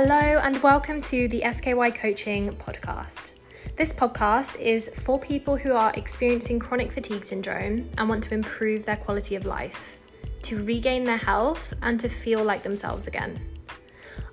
Hello, 0.00 0.14
and 0.14 0.62
welcome 0.62 1.00
to 1.00 1.26
the 1.26 1.42
SKY 1.42 1.90
Coaching 1.90 2.52
Podcast. 2.52 3.32
This 3.74 3.92
podcast 3.92 4.56
is 4.60 4.88
for 4.94 5.18
people 5.18 5.56
who 5.56 5.72
are 5.72 5.92
experiencing 5.94 6.60
chronic 6.60 6.92
fatigue 6.92 7.26
syndrome 7.26 7.90
and 7.98 8.08
want 8.08 8.22
to 8.22 8.34
improve 8.34 8.86
their 8.86 8.94
quality 8.94 9.34
of 9.34 9.44
life, 9.44 9.98
to 10.42 10.62
regain 10.62 11.02
their 11.02 11.16
health, 11.16 11.74
and 11.82 11.98
to 11.98 12.08
feel 12.08 12.44
like 12.44 12.62
themselves 12.62 13.08
again. 13.08 13.40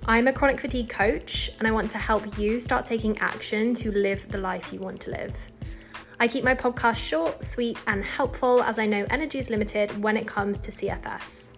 I'm 0.04 0.28
a 0.28 0.32
chronic 0.32 0.60
fatigue 0.60 0.88
coach, 0.88 1.50
and 1.58 1.66
I 1.66 1.72
want 1.72 1.90
to 1.90 1.98
help 1.98 2.38
you 2.38 2.60
start 2.60 2.86
taking 2.86 3.18
action 3.18 3.74
to 3.74 3.90
live 3.90 4.30
the 4.30 4.38
life 4.38 4.72
you 4.72 4.78
want 4.78 5.00
to 5.00 5.10
live. 5.10 5.50
I 6.20 6.28
keep 6.28 6.44
my 6.44 6.54
podcast 6.54 6.98
short, 6.98 7.42
sweet, 7.42 7.82
and 7.88 8.04
helpful 8.04 8.62
as 8.62 8.78
I 8.78 8.86
know 8.86 9.04
energy 9.10 9.40
is 9.40 9.50
limited 9.50 10.00
when 10.00 10.16
it 10.16 10.28
comes 10.28 10.60
to 10.60 10.70
CFS. 10.70 11.50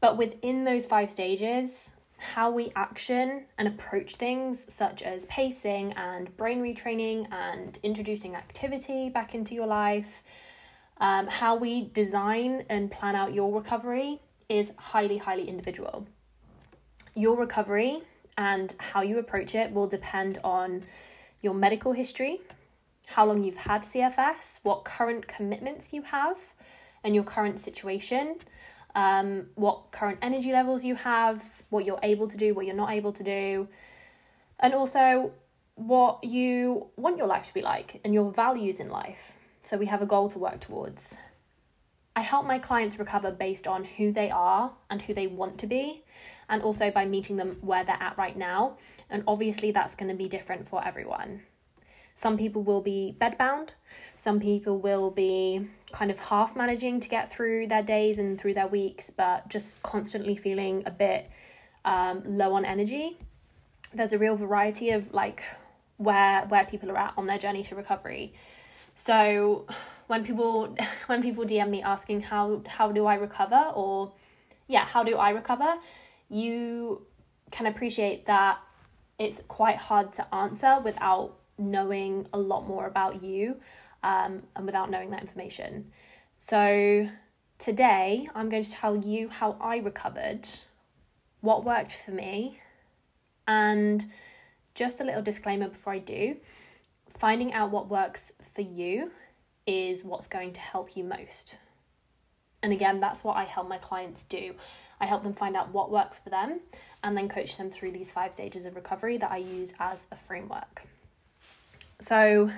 but 0.00 0.16
within 0.16 0.64
those 0.64 0.86
five 0.86 1.10
stages, 1.10 1.92
how 2.20 2.50
we 2.50 2.70
action 2.76 3.44
and 3.58 3.66
approach 3.66 4.16
things 4.16 4.66
such 4.72 5.02
as 5.02 5.24
pacing 5.26 5.92
and 5.94 6.34
brain 6.36 6.60
retraining 6.62 7.26
and 7.32 7.78
introducing 7.82 8.34
activity 8.34 9.08
back 9.08 9.34
into 9.34 9.54
your 9.54 9.66
life, 9.66 10.22
um, 10.98 11.26
how 11.26 11.56
we 11.56 11.88
design 11.88 12.64
and 12.68 12.90
plan 12.90 13.16
out 13.16 13.32
your 13.32 13.52
recovery 13.52 14.20
is 14.48 14.70
highly, 14.76 15.16
highly 15.16 15.48
individual. 15.48 16.06
Your 17.14 17.36
recovery 17.36 18.02
and 18.36 18.74
how 18.78 19.02
you 19.02 19.18
approach 19.18 19.54
it 19.54 19.72
will 19.72 19.86
depend 19.86 20.38
on 20.44 20.84
your 21.40 21.54
medical 21.54 21.92
history, 21.92 22.40
how 23.06 23.24
long 23.24 23.42
you've 23.42 23.56
had 23.56 23.82
CFS, 23.82 24.60
what 24.62 24.84
current 24.84 25.26
commitments 25.26 25.92
you 25.92 26.02
have, 26.02 26.36
and 27.02 27.14
your 27.14 27.24
current 27.24 27.58
situation 27.58 28.36
um, 28.94 29.46
what 29.54 29.92
current 29.92 30.18
energy 30.22 30.52
levels 30.52 30.84
you 30.84 30.94
have, 30.94 31.62
what 31.70 31.84
you're 31.84 32.00
able 32.02 32.28
to 32.28 32.36
do, 32.36 32.54
what 32.54 32.66
you're 32.66 32.74
not 32.74 32.92
able 32.92 33.12
to 33.12 33.22
do, 33.22 33.68
and 34.58 34.74
also 34.74 35.32
what 35.74 36.22
you 36.22 36.88
want 36.96 37.16
your 37.16 37.26
life 37.26 37.46
to 37.46 37.54
be 37.54 37.62
like 37.62 38.00
and 38.04 38.12
your 38.12 38.30
values 38.30 38.80
in 38.80 38.90
life. 38.90 39.32
So 39.62 39.76
we 39.76 39.86
have 39.86 40.02
a 40.02 40.06
goal 40.06 40.28
to 40.30 40.38
work 40.38 40.60
towards. 40.60 41.16
I 42.16 42.22
help 42.22 42.46
my 42.46 42.58
clients 42.58 42.98
recover 42.98 43.30
based 43.30 43.66
on 43.66 43.84
who 43.84 44.12
they 44.12 44.30
are 44.30 44.72
and 44.90 45.00
who 45.02 45.14
they 45.14 45.26
want 45.26 45.58
to 45.58 45.66
be, 45.66 46.02
and 46.48 46.62
also 46.62 46.90
by 46.90 47.06
meeting 47.06 47.36
them 47.36 47.58
where 47.60 47.84
they're 47.84 47.96
at 48.00 48.18
right 48.18 48.36
now. 48.36 48.76
And 49.08 49.22
obviously, 49.26 49.70
that's 49.70 49.94
going 49.94 50.10
to 50.10 50.16
be 50.16 50.28
different 50.28 50.68
for 50.68 50.84
everyone. 50.84 51.42
Some 52.20 52.36
people 52.36 52.62
will 52.62 52.82
be 52.82 53.16
bedbound, 53.18 53.70
some 54.18 54.40
people 54.40 54.76
will 54.76 55.10
be 55.10 55.66
kind 55.90 56.10
of 56.10 56.18
half 56.18 56.54
managing 56.54 57.00
to 57.00 57.08
get 57.08 57.32
through 57.32 57.68
their 57.68 57.82
days 57.82 58.18
and 58.18 58.38
through 58.38 58.52
their 58.52 58.66
weeks, 58.66 59.08
but 59.08 59.48
just 59.48 59.82
constantly 59.82 60.36
feeling 60.36 60.82
a 60.84 60.90
bit 60.90 61.30
um, 61.86 62.22
low 62.26 62.52
on 62.52 62.66
energy. 62.66 63.16
There's 63.94 64.12
a 64.12 64.18
real 64.18 64.36
variety 64.36 64.90
of 64.90 65.14
like 65.14 65.42
where 65.96 66.44
where 66.48 66.66
people 66.66 66.90
are 66.90 66.98
at 66.98 67.14
on 67.16 67.26
their 67.26 67.38
journey 67.38 67.62
to 67.62 67.74
recovery. 67.74 68.34
So 68.96 69.66
when 70.06 70.22
people 70.22 70.76
when 71.06 71.22
people 71.22 71.46
DM 71.46 71.70
me 71.70 71.80
asking 71.80 72.20
how 72.20 72.60
how 72.66 72.92
do 72.92 73.06
I 73.06 73.14
recover 73.14 73.72
or 73.74 74.12
yeah, 74.68 74.84
how 74.84 75.04
do 75.04 75.16
I 75.16 75.30
recover? 75.30 75.72
You 76.28 77.00
can 77.50 77.64
appreciate 77.64 78.26
that 78.26 78.58
it's 79.18 79.40
quite 79.48 79.78
hard 79.78 80.12
to 80.12 80.34
answer 80.34 80.80
without 80.84 81.39
knowing 81.60 82.26
a 82.32 82.38
lot 82.38 82.66
more 82.66 82.86
about 82.86 83.22
you 83.22 83.56
um, 84.02 84.42
and 84.56 84.66
without 84.66 84.90
knowing 84.90 85.10
that 85.10 85.20
information. 85.20 85.92
So, 86.38 87.08
today 87.58 88.28
I'm 88.34 88.48
going 88.48 88.62
to 88.62 88.70
tell 88.70 88.96
you 88.96 89.28
how 89.28 89.56
I 89.60 89.76
recovered, 89.78 90.48
what 91.40 91.64
worked 91.64 91.92
for 91.92 92.12
me, 92.12 92.58
and 93.46 94.04
just 94.74 95.00
a 95.00 95.04
little 95.04 95.22
disclaimer 95.22 95.68
before 95.68 95.92
I 95.92 95.98
do 95.98 96.36
finding 97.20 97.52
out 97.52 97.70
what 97.70 97.90
works 97.90 98.32
for 98.54 98.62
you 98.62 99.10
is 99.66 100.04
what's 100.04 100.26
going 100.26 100.54
to 100.54 100.60
help 100.60 100.96
you 100.96 101.04
most. 101.04 101.58
And 102.62 102.72
again, 102.72 102.98
that's 102.98 103.22
what 103.22 103.36
I 103.36 103.44
help 103.44 103.68
my 103.68 103.76
clients 103.76 104.22
do. 104.24 104.54
I 105.00 105.06
help 105.06 105.22
them 105.22 105.34
find 105.34 105.54
out 105.54 105.72
what 105.72 105.90
works 105.90 106.18
for 106.18 106.30
them 106.30 106.60
and 107.04 107.16
then 107.16 107.28
coach 107.28 107.56
them 107.56 107.70
through 107.70 107.92
these 107.92 108.10
five 108.10 108.32
stages 108.32 108.64
of 108.64 108.74
recovery 108.74 109.18
that 109.18 109.30
I 109.30 109.36
use 109.36 109.74
as 109.78 110.06
a 110.10 110.16
framework. 110.16 110.82
So 112.00 112.50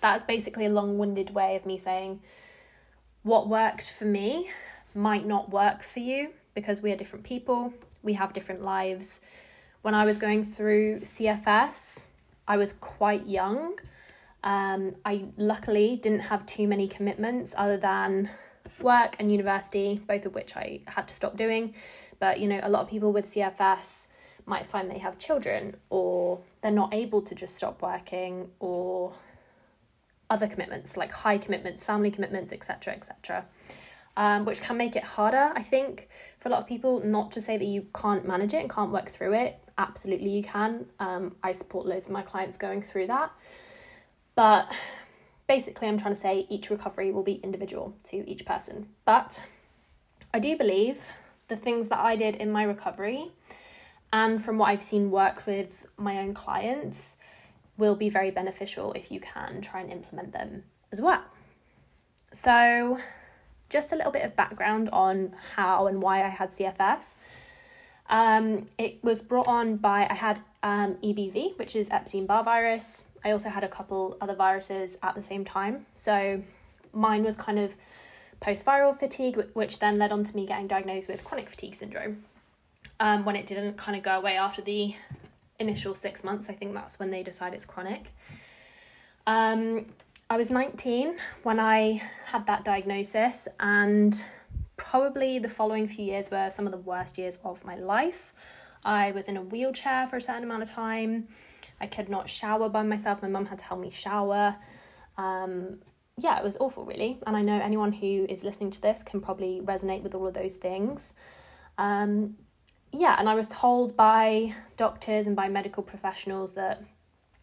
that's 0.00 0.22
basically 0.22 0.66
a 0.66 0.70
long 0.70 0.98
winded 0.98 1.34
way 1.34 1.56
of 1.56 1.66
me 1.66 1.78
saying 1.78 2.20
what 3.22 3.48
worked 3.48 3.90
for 3.90 4.04
me 4.04 4.50
might 4.94 5.26
not 5.26 5.50
work 5.50 5.82
for 5.82 6.00
you 6.00 6.30
because 6.54 6.80
we 6.80 6.90
are 6.92 6.96
different 6.96 7.24
people, 7.24 7.72
we 8.02 8.14
have 8.14 8.32
different 8.32 8.62
lives. 8.62 9.20
When 9.82 9.94
I 9.94 10.04
was 10.04 10.16
going 10.16 10.44
through 10.44 11.00
CFS, 11.00 12.08
I 12.48 12.56
was 12.56 12.72
quite 12.80 13.26
young. 13.26 13.78
Um, 14.42 14.94
I 15.04 15.24
luckily 15.36 15.96
didn't 15.96 16.20
have 16.20 16.46
too 16.46 16.66
many 16.66 16.88
commitments 16.88 17.54
other 17.58 17.76
than 17.76 18.30
work 18.80 19.16
and 19.18 19.30
university, 19.30 20.00
both 20.06 20.24
of 20.24 20.34
which 20.34 20.56
I 20.56 20.80
had 20.86 21.08
to 21.08 21.14
stop 21.14 21.36
doing. 21.36 21.74
But 22.18 22.40
you 22.40 22.48
know, 22.48 22.60
a 22.62 22.70
lot 22.70 22.82
of 22.82 22.88
people 22.88 23.12
with 23.12 23.26
CFS 23.26 24.06
might 24.46 24.66
find 24.66 24.90
they 24.90 24.98
have 24.98 25.18
children 25.18 25.76
or 25.90 26.40
they're 26.62 26.70
not 26.70 26.94
able 26.94 27.20
to 27.20 27.34
just 27.34 27.56
stop 27.56 27.82
working 27.82 28.48
or 28.58 29.12
other 30.30 30.46
commitments 30.46 30.96
like 30.96 31.12
high 31.12 31.38
commitments 31.38 31.84
family 31.84 32.10
commitments 32.10 32.52
etc 32.52 32.94
etc 32.94 33.44
um, 34.16 34.44
which 34.44 34.60
can 34.62 34.76
make 34.76 34.96
it 34.96 35.04
harder 35.04 35.52
i 35.54 35.62
think 35.62 36.08
for 36.46 36.50
a 36.50 36.52
lot 36.52 36.60
of 36.60 36.68
people 36.68 37.02
not 37.04 37.32
to 37.32 37.42
say 37.42 37.56
that 37.56 37.64
you 37.64 37.84
can't 37.92 38.24
manage 38.24 38.54
it 38.54 38.58
and 38.58 38.70
can't 38.70 38.92
work 38.92 39.10
through 39.10 39.34
it. 39.34 39.58
Absolutely 39.78 40.30
you 40.30 40.44
can. 40.44 40.86
Um, 41.00 41.34
i 41.42 41.50
support 41.50 41.86
loads 41.86 42.06
of 42.06 42.12
my 42.12 42.22
clients 42.22 42.56
going 42.56 42.82
through 42.82 43.08
that. 43.08 43.32
But 44.36 44.70
basically 45.48 45.88
i'm 45.88 45.98
trying 45.98 46.14
to 46.14 46.20
say 46.20 46.46
each 46.48 46.70
recovery 46.70 47.10
will 47.10 47.24
be 47.24 47.40
individual 47.42 47.96
to 48.04 48.28
each 48.30 48.44
person. 48.44 48.86
But 49.04 49.44
i 50.32 50.38
do 50.38 50.56
believe 50.56 51.00
the 51.48 51.56
things 51.56 51.88
that 51.88 51.98
i 51.98 52.14
did 52.14 52.36
in 52.36 52.52
my 52.52 52.62
recovery 52.62 53.32
and 54.12 54.42
from 54.42 54.58
what 54.58 54.68
I've 54.68 54.82
seen 54.82 55.10
work 55.10 55.46
with 55.46 55.86
my 55.96 56.18
own 56.18 56.34
clients, 56.34 57.16
will 57.78 57.94
be 57.94 58.08
very 58.08 58.30
beneficial 58.30 58.92
if 58.94 59.10
you 59.10 59.20
can 59.20 59.60
try 59.60 59.80
and 59.80 59.90
implement 59.90 60.32
them 60.32 60.64
as 60.92 61.00
well. 61.00 61.22
So, 62.32 62.98
just 63.68 63.92
a 63.92 63.96
little 63.96 64.12
bit 64.12 64.24
of 64.24 64.36
background 64.36 64.88
on 64.90 65.34
how 65.54 65.86
and 65.86 66.00
why 66.00 66.24
I 66.24 66.28
had 66.28 66.50
CFS. 66.50 67.16
Um, 68.08 68.66
it 68.78 69.02
was 69.02 69.20
brought 69.20 69.48
on 69.48 69.76
by, 69.76 70.06
I 70.08 70.14
had 70.14 70.40
um, 70.62 70.96
EBV, 71.02 71.58
which 71.58 71.74
is 71.74 71.88
Epstein 71.90 72.26
Barr 72.26 72.44
virus. 72.44 73.04
I 73.24 73.32
also 73.32 73.48
had 73.48 73.64
a 73.64 73.68
couple 73.68 74.16
other 74.20 74.34
viruses 74.34 74.96
at 75.02 75.14
the 75.14 75.22
same 75.22 75.44
time. 75.44 75.86
So, 75.94 76.42
mine 76.92 77.24
was 77.24 77.36
kind 77.36 77.58
of 77.58 77.74
post 78.40 78.64
viral 78.64 78.98
fatigue, 78.98 79.42
which 79.54 79.80
then 79.80 79.98
led 79.98 80.12
on 80.12 80.24
to 80.24 80.36
me 80.36 80.46
getting 80.46 80.66
diagnosed 80.66 81.08
with 81.08 81.24
chronic 81.24 81.50
fatigue 81.50 81.74
syndrome 81.74 82.24
um, 83.00 83.24
when 83.24 83.36
it 83.36 83.46
didn't 83.46 83.76
kind 83.76 83.96
of 83.96 84.02
go 84.02 84.16
away 84.16 84.36
after 84.36 84.62
the 84.62 84.94
initial 85.58 85.94
six 85.94 86.24
months. 86.24 86.48
I 86.48 86.52
think 86.52 86.74
that's 86.74 86.98
when 86.98 87.10
they 87.10 87.22
decide 87.22 87.54
it's 87.54 87.64
chronic. 87.64 88.12
Um, 89.26 89.86
I 90.28 90.36
was 90.36 90.50
19 90.50 91.16
when 91.42 91.60
I 91.60 92.02
had 92.26 92.46
that 92.46 92.64
diagnosis, 92.64 93.48
and 93.60 94.22
probably 94.76 95.38
the 95.38 95.48
following 95.48 95.88
few 95.88 96.04
years 96.04 96.30
were 96.30 96.50
some 96.50 96.66
of 96.66 96.72
the 96.72 96.78
worst 96.78 97.18
years 97.18 97.38
of 97.44 97.64
my 97.64 97.76
life. 97.76 98.32
I 98.84 99.12
was 99.12 99.28
in 99.28 99.36
a 99.36 99.42
wheelchair 99.42 100.06
for 100.08 100.16
a 100.16 100.20
certain 100.20 100.44
amount 100.44 100.62
of 100.62 100.70
time. 100.70 101.28
I 101.80 101.86
could 101.86 102.08
not 102.08 102.28
shower 102.28 102.68
by 102.68 102.82
myself. 102.82 103.22
My 103.22 103.28
mum 103.28 103.46
had 103.46 103.58
to 103.58 103.64
help 103.64 103.80
me 103.80 103.90
shower. 103.90 104.56
Um, 105.18 105.80
yeah, 106.18 106.38
it 106.38 106.44
was 106.44 106.56
awful, 106.58 106.84
really. 106.84 107.18
And 107.26 107.36
I 107.36 107.42
know 107.42 107.60
anyone 107.60 107.92
who 107.92 108.26
is 108.28 108.44
listening 108.44 108.70
to 108.72 108.80
this 108.80 109.02
can 109.02 109.20
probably 109.20 109.60
resonate 109.62 110.02
with 110.02 110.14
all 110.14 110.26
of 110.26 110.34
those 110.34 110.56
things. 110.56 111.12
Um, 111.78 112.36
yeah, 112.92 113.16
and 113.18 113.28
I 113.28 113.34
was 113.34 113.46
told 113.48 113.96
by 113.96 114.54
doctors 114.76 115.26
and 115.26 115.36
by 115.36 115.48
medical 115.48 115.82
professionals 115.82 116.52
that 116.52 116.82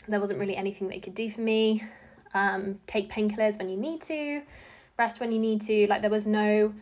there 0.07 0.19
wasn't 0.19 0.39
really 0.39 0.55
anything 0.55 0.87
they 0.87 0.99
could 0.99 1.15
do 1.15 1.29
for 1.29 1.41
me. 1.41 1.83
Um, 2.33 2.79
take 2.87 3.11
painkillers 3.11 3.57
when 3.59 3.69
you 3.69 3.77
need 3.77 4.01
to, 4.03 4.41
rest 4.97 5.19
when 5.19 5.31
you 5.31 5.39
need 5.39 5.61
to. 5.61 5.87
Like, 5.87 6.01
there 6.01 6.09
was 6.09 6.25
no 6.25 6.73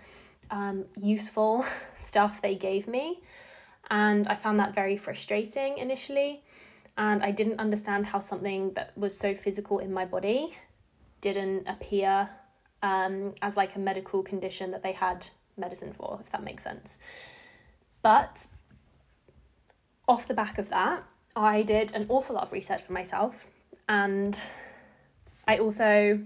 um, 0.49 0.85
useful 1.01 1.65
stuff 1.99 2.41
they 2.41 2.55
gave 2.55 2.87
me. 2.87 3.21
And 3.89 4.27
I 4.27 4.35
found 4.35 4.59
that 4.59 4.73
very 4.73 4.97
frustrating 4.97 5.77
initially. 5.77 6.43
And 6.97 7.23
I 7.23 7.31
didn't 7.31 7.59
understand 7.59 8.05
how 8.05 8.19
something 8.19 8.73
that 8.73 8.97
was 8.97 9.17
so 9.17 9.33
physical 9.33 9.79
in 9.79 9.91
my 9.91 10.05
body 10.05 10.55
didn't 11.19 11.67
appear 11.67 12.29
um, 12.83 13.33
as 13.41 13.57
like 13.57 13.75
a 13.75 13.79
medical 13.79 14.23
condition 14.23 14.71
that 14.71 14.83
they 14.83 14.91
had 14.91 15.27
medicine 15.57 15.93
for, 15.93 16.19
if 16.21 16.31
that 16.31 16.43
makes 16.43 16.63
sense. 16.63 16.97
But 18.01 18.47
off 20.07 20.27
the 20.27 20.33
back 20.33 20.57
of 20.57 20.69
that, 20.69 21.03
I 21.35 21.61
did 21.61 21.93
an 21.93 22.05
awful 22.09 22.35
lot 22.35 22.43
of 22.43 22.51
research 22.51 22.81
for 22.81 22.93
myself. 22.93 23.47
And 23.87 24.37
I 25.47 25.57
also, 25.57 26.19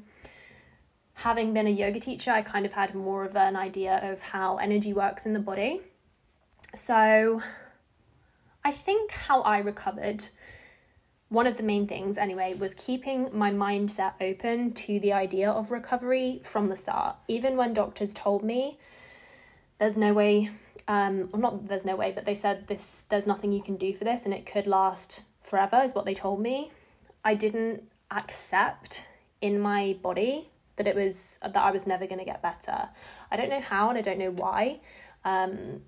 having 1.14 1.54
been 1.54 1.68
a 1.68 1.72
yoga 1.72 2.00
teacher, 2.00 2.32
I 2.32 2.42
kind 2.42 2.66
of 2.66 2.74
had 2.74 2.96
more 2.96 3.26
of 3.26 3.36
an 3.36 3.56
idea 3.56 4.00
of 4.12 4.22
how 4.22 4.58
energy 4.58 4.94
works 4.94 5.26
in 5.26 5.34
the 5.34 5.40
body. 5.40 5.82
So 6.76 7.42
I 8.64 8.72
think 8.72 9.12
how 9.12 9.42
I 9.42 9.60
recovered 9.60 10.26
one 11.30 11.48
of 11.48 11.58
the 11.58 11.64
main 11.64 11.88
things 11.88 12.18
anyway 12.18 12.54
was 12.54 12.74
keeping 12.76 13.30
my 13.32 13.52
mindset 13.52 14.14
open 14.22 14.74
to 14.74 15.00
the 15.00 15.14
idea 15.14 15.50
of 15.50 15.72
recovery 15.72 16.42
from 16.44 16.70
the 16.70 16.78
start 16.78 17.16
even 17.28 17.58
when 17.58 17.74
doctors 17.74 18.14
told 18.14 18.44
me 18.44 18.78
there's 19.80 19.98
no 19.98 20.14
way 20.14 20.52
um 20.88 21.30
well 21.32 21.42
not 21.42 21.68
there's 21.68 21.86
no 21.86 21.96
way 21.96 22.12
but 22.12 22.26
they 22.26 22.36
said 22.36 22.68
this 22.68 23.04
there's 23.10 23.26
nothing 23.26 23.52
you 23.52 23.62
can 23.62 23.76
do 23.76 23.94
for 23.94 24.04
this 24.04 24.26
and 24.26 24.34
it 24.34 24.46
could 24.46 24.68
last 24.68 25.24
forever 25.42 25.82
is 25.84 25.94
what 25.94 26.06
they 26.06 26.14
told 26.14 26.42
me. 26.42 26.72
I 27.24 27.34
didn't 27.34 27.84
accept 28.12 29.08
in 29.42 29.60
my 29.60 29.98
body 30.02 30.50
that 30.76 30.88
it 30.88 30.96
was 30.96 31.40
that 31.42 31.56
i 31.56 31.72
was 31.72 31.88
never 31.88 32.06
going 32.06 32.20
to 32.20 32.26
get 32.26 32.42
better. 32.42 32.90
I 33.32 33.38
don't 33.38 33.50
know 33.50 33.62
how 33.62 33.90
and 33.90 33.98
i 33.98 34.02
don't 34.02 34.20
know 34.20 34.32
why. 34.32 34.80
Um 35.24 35.82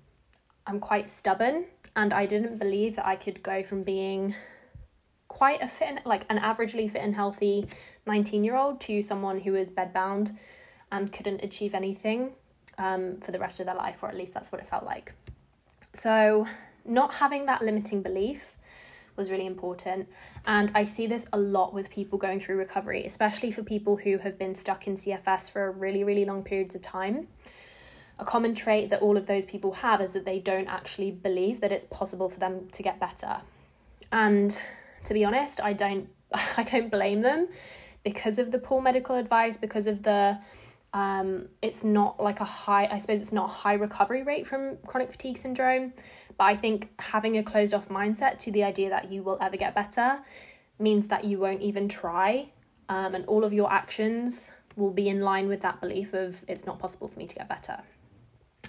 i'm 0.66 0.80
quite 0.80 1.08
stubborn 1.08 1.64
and 1.96 2.12
i 2.12 2.26
didn't 2.26 2.58
believe 2.58 2.96
that 2.96 3.06
i 3.06 3.16
could 3.16 3.42
go 3.42 3.62
from 3.62 3.82
being 3.82 4.34
quite 5.28 5.62
a 5.62 5.68
fit, 5.68 5.88
and, 5.88 6.00
like 6.04 6.24
an 6.28 6.38
averagely 6.38 6.90
fit 6.90 7.02
and 7.02 7.14
healthy 7.14 7.66
19 8.06 8.44
year 8.44 8.56
old 8.56 8.80
to 8.80 9.02
someone 9.02 9.40
who 9.40 9.52
was 9.52 9.70
bedbound 9.70 10.36
and 10.90 11.12
couldn't 11.12 11.42
achieve 11.42 11.74
anything 11.74 12.32
um, 12.78 13.18
for 13.20 13.32
the 13.32 13.38
rest 13.38 13.60
of 13.60 13.66
their 13.66 13.74
life, 13.74 14.02
or 14.02 14.08
at 14.08 14.16
least 14.16 14.32
that's 14.32 14.50
what 14.50 14.60
it 14.60 14.68
felt 14.68 14.84
like. 14.84 15.12
So, 15.92 16.46
not 16.84 17.14
having 17.14 17.46
that 17.46 17.62
limiting 17.62 18.02
belief 18.02 18.56
was 19.16 19.30
really 19.30 19.46
important. 19.46 20.08
And 20.46 20.70
I 20.74 20.84
see 20.84 21.06
this 21.06 21.26
a 21.32 21.38
lot 21.38 21.74
with 21.74 21.90
people 21.90 22.18
going 22.18 22.40
through 22.40 22.56
recovery, 22.56 23.04
especially 23.04 23.50
for 23.50 23.62
people 23.62 23.96
who 23.96 24.16
have 24.18 24.38
been 24.38 24.54
stuck 24.54 24.86
in 24.86 24.96
CFS 24.96 25.50
for 25.50 25.72
really, 25.72 26.04
really 26.04 26.24
long 26.24 26.42
periods 26.42 26.74
of 26.74 26.80
time. 26.80 27.26
A 28.20 28.24
common 28.24 28.54
trait 28.54 28.90
that 28.90 29.02
all 29.02 29.16
of 29.16 29.26
those 29.26 29.44
people 29.44 29.72
have 29.72 30.00
is 30.00 30.12
that 30.12 30.24
they 30.24 30.38
don't 30.38 30.68
actually 30.68 31.10
believe 31.10 31.60
that 31.60 31.72
it's 31.72 31.84
possible 31.84 32.30
for 32.30 32.38
them 32.38 32.68
to 32.72 32.82
get 32.82 32.98
better. 32.98 33.38
And 34.10 34.58
to 35.04 35.14
be 35.14 35.24
honest, 35.24 35.60
I 35.60 35.72
don't 35.72 36.08
I 36.56 36.62
don't 36.62 36.90
blame 36.90 37.22
them 37.22 37.48
because 38.04 38.38
of 38.38 38.50
the 38.50 38.58
poor 38.58 38.80
medical 38.80 39.16
advice, 39.16 39.56
because 39.56 39.86
of 39.86 40.02
the 40.02 40.38
um, 40.94 41.48
it's 41.60 41.84
not 41.84 42.22
like 42.22 42.40
a 42.40 42.44
high 42.44 42.86
I 42.86 42.98
suppose 42.98 43.20
it's 43.20 43.32
not 43.32 43.44
a 43.44 43.52
high 43.52 43.74
recovery 43.74 44.22
rate 44.22 44.46
from 44.46 44.78
chronic 44.86 45.12
fatigue 45.12 45.38
syndrome, 45.38 45.92
but 46.36 46.44
I 46.44 46.56
think 46.56 46.90
having 46.98 47.36
a 47.36 47.42
closed 47.42 47.74
off 47.74 47.88
mindset 47.88 48.38
to 48.40 48.50
the 48.50 48.64
idea 48.64 48.88
that 48.90 49.10
you 49.10 49.22
will 49.22 49.38
ever 49.40 49.56
get 49.56 49.74
better 49.74 50.20
means 50.78 51.08
that 51.08 51.24
you 51.24 51.38
won't 51.38 51.60
even 51.60 51.88
try 51.88 52.50
um, 52.88 53.14
and 53.14 53.24
all 53.26 53.44
of 53.44 53.52
your 53.52 53.70
actions 53.70 54.50
will 54.76 54.92
be 54.92 55.08
in 55.08 55.20
line 55.20 55.48
with 55.48 55.60
that 55.60 55.80
belief 55.80 56.14
of 56.14 56.44
it's 56.48 56.64
not 56.64 56.78
possible 56.78 57.08
for 57.08 57.18
me 57.18 57.26
to 57.26 57.34
get 57.34 57.48
better. 57.48 57.80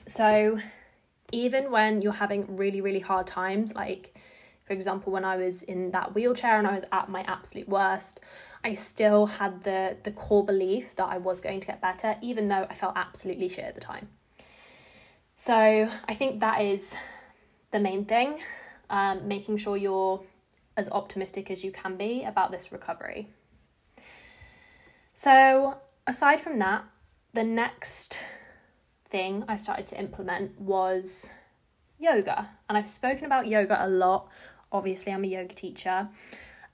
So 0.08 0.60
even 1.32 1.72
when 1.72 2.02
you're 2.02 2.12
having 2.12 2.58
really 2.58 2.82
really 2.82 3.00
hard 3.00 3.28
times 3.28 3.74
like 3.76 4.18
for 4.70 4.74
example, 4.74 5.12
when 5.12 5.26
I 5.26 5.36
was 5.36 5.64
in 5.64 5.90
that 5.92 6.14
wheelchair 6.14 6.60
and 6.60 6.68
I 6.68 6.76
was 6.76 6.84
at 6.92 7.10
my 7.10 7.22
absolute 7.22 7.68
worst, 7.68 8.20
I 8.64 8.76
still 8.76 9.26
had 9.26 9.64
the 9.64 9.98
the 10.04 10.12
core 10.12 10.46
belief 10.46 10.96
that 10.98 11.08
I 11.10 11.18
was 11.18 11.42
going 11.42 11.60
to 11.62 11.66
get 11.66 11.82
better, 11.82 12.18
even 12.22 12.50
though 12.50 12.68
I 12.70 12.76
felt 12.76 12.94
absolutely 12.96 13.50
shit 13.50 13.66
at 13.66 13.74
the 13.74 13.82
time. 13.82 14.10
So 15.36 15.90
I 16.08 16.14
think 16.14 16.42
that 16.42 16.62
is 16.62 16.94
the 17.72 17.80
main 17.80 18.06
thing, 18.06 18.42
um, 18.92 19.28
making 19.28 19.58
sure 19.58 19.76
you're 19.76 20.22
as 20.78 20.88
optimistic 20.92 21.50
as 21.50 21.64
you 21.64 21.72
can 21.72 21.98
be 21.98 22.24
about 22.24 22.52
this 22.52 22.72
recovery. 22.72 23.28
So 25.16 25.78
aside 26.06 26.42
from 26.42 26.60
that, 26.60 26.84
the 27.34 27.44
next 27.44 28.20
thing 29.10 29.46
I 29.48 29.58
started 29.58 29.88
to 29.88 30.00
implement 30.00 30.62
was 30.62 31.32
yoga. 32.00 32.50
And 32.68 32.78
I've 32.78 32.90
spoken 32.90 33.26
about 33.26 33.48
yoga 33.48 33.86
a 33.86 33.88
lot 33.88 34.30
obviously 34.72 35.12
I'm 35.12 35.24
a 35.24 35.28
yoga 35.28 35.56
teacher 35.56 36.08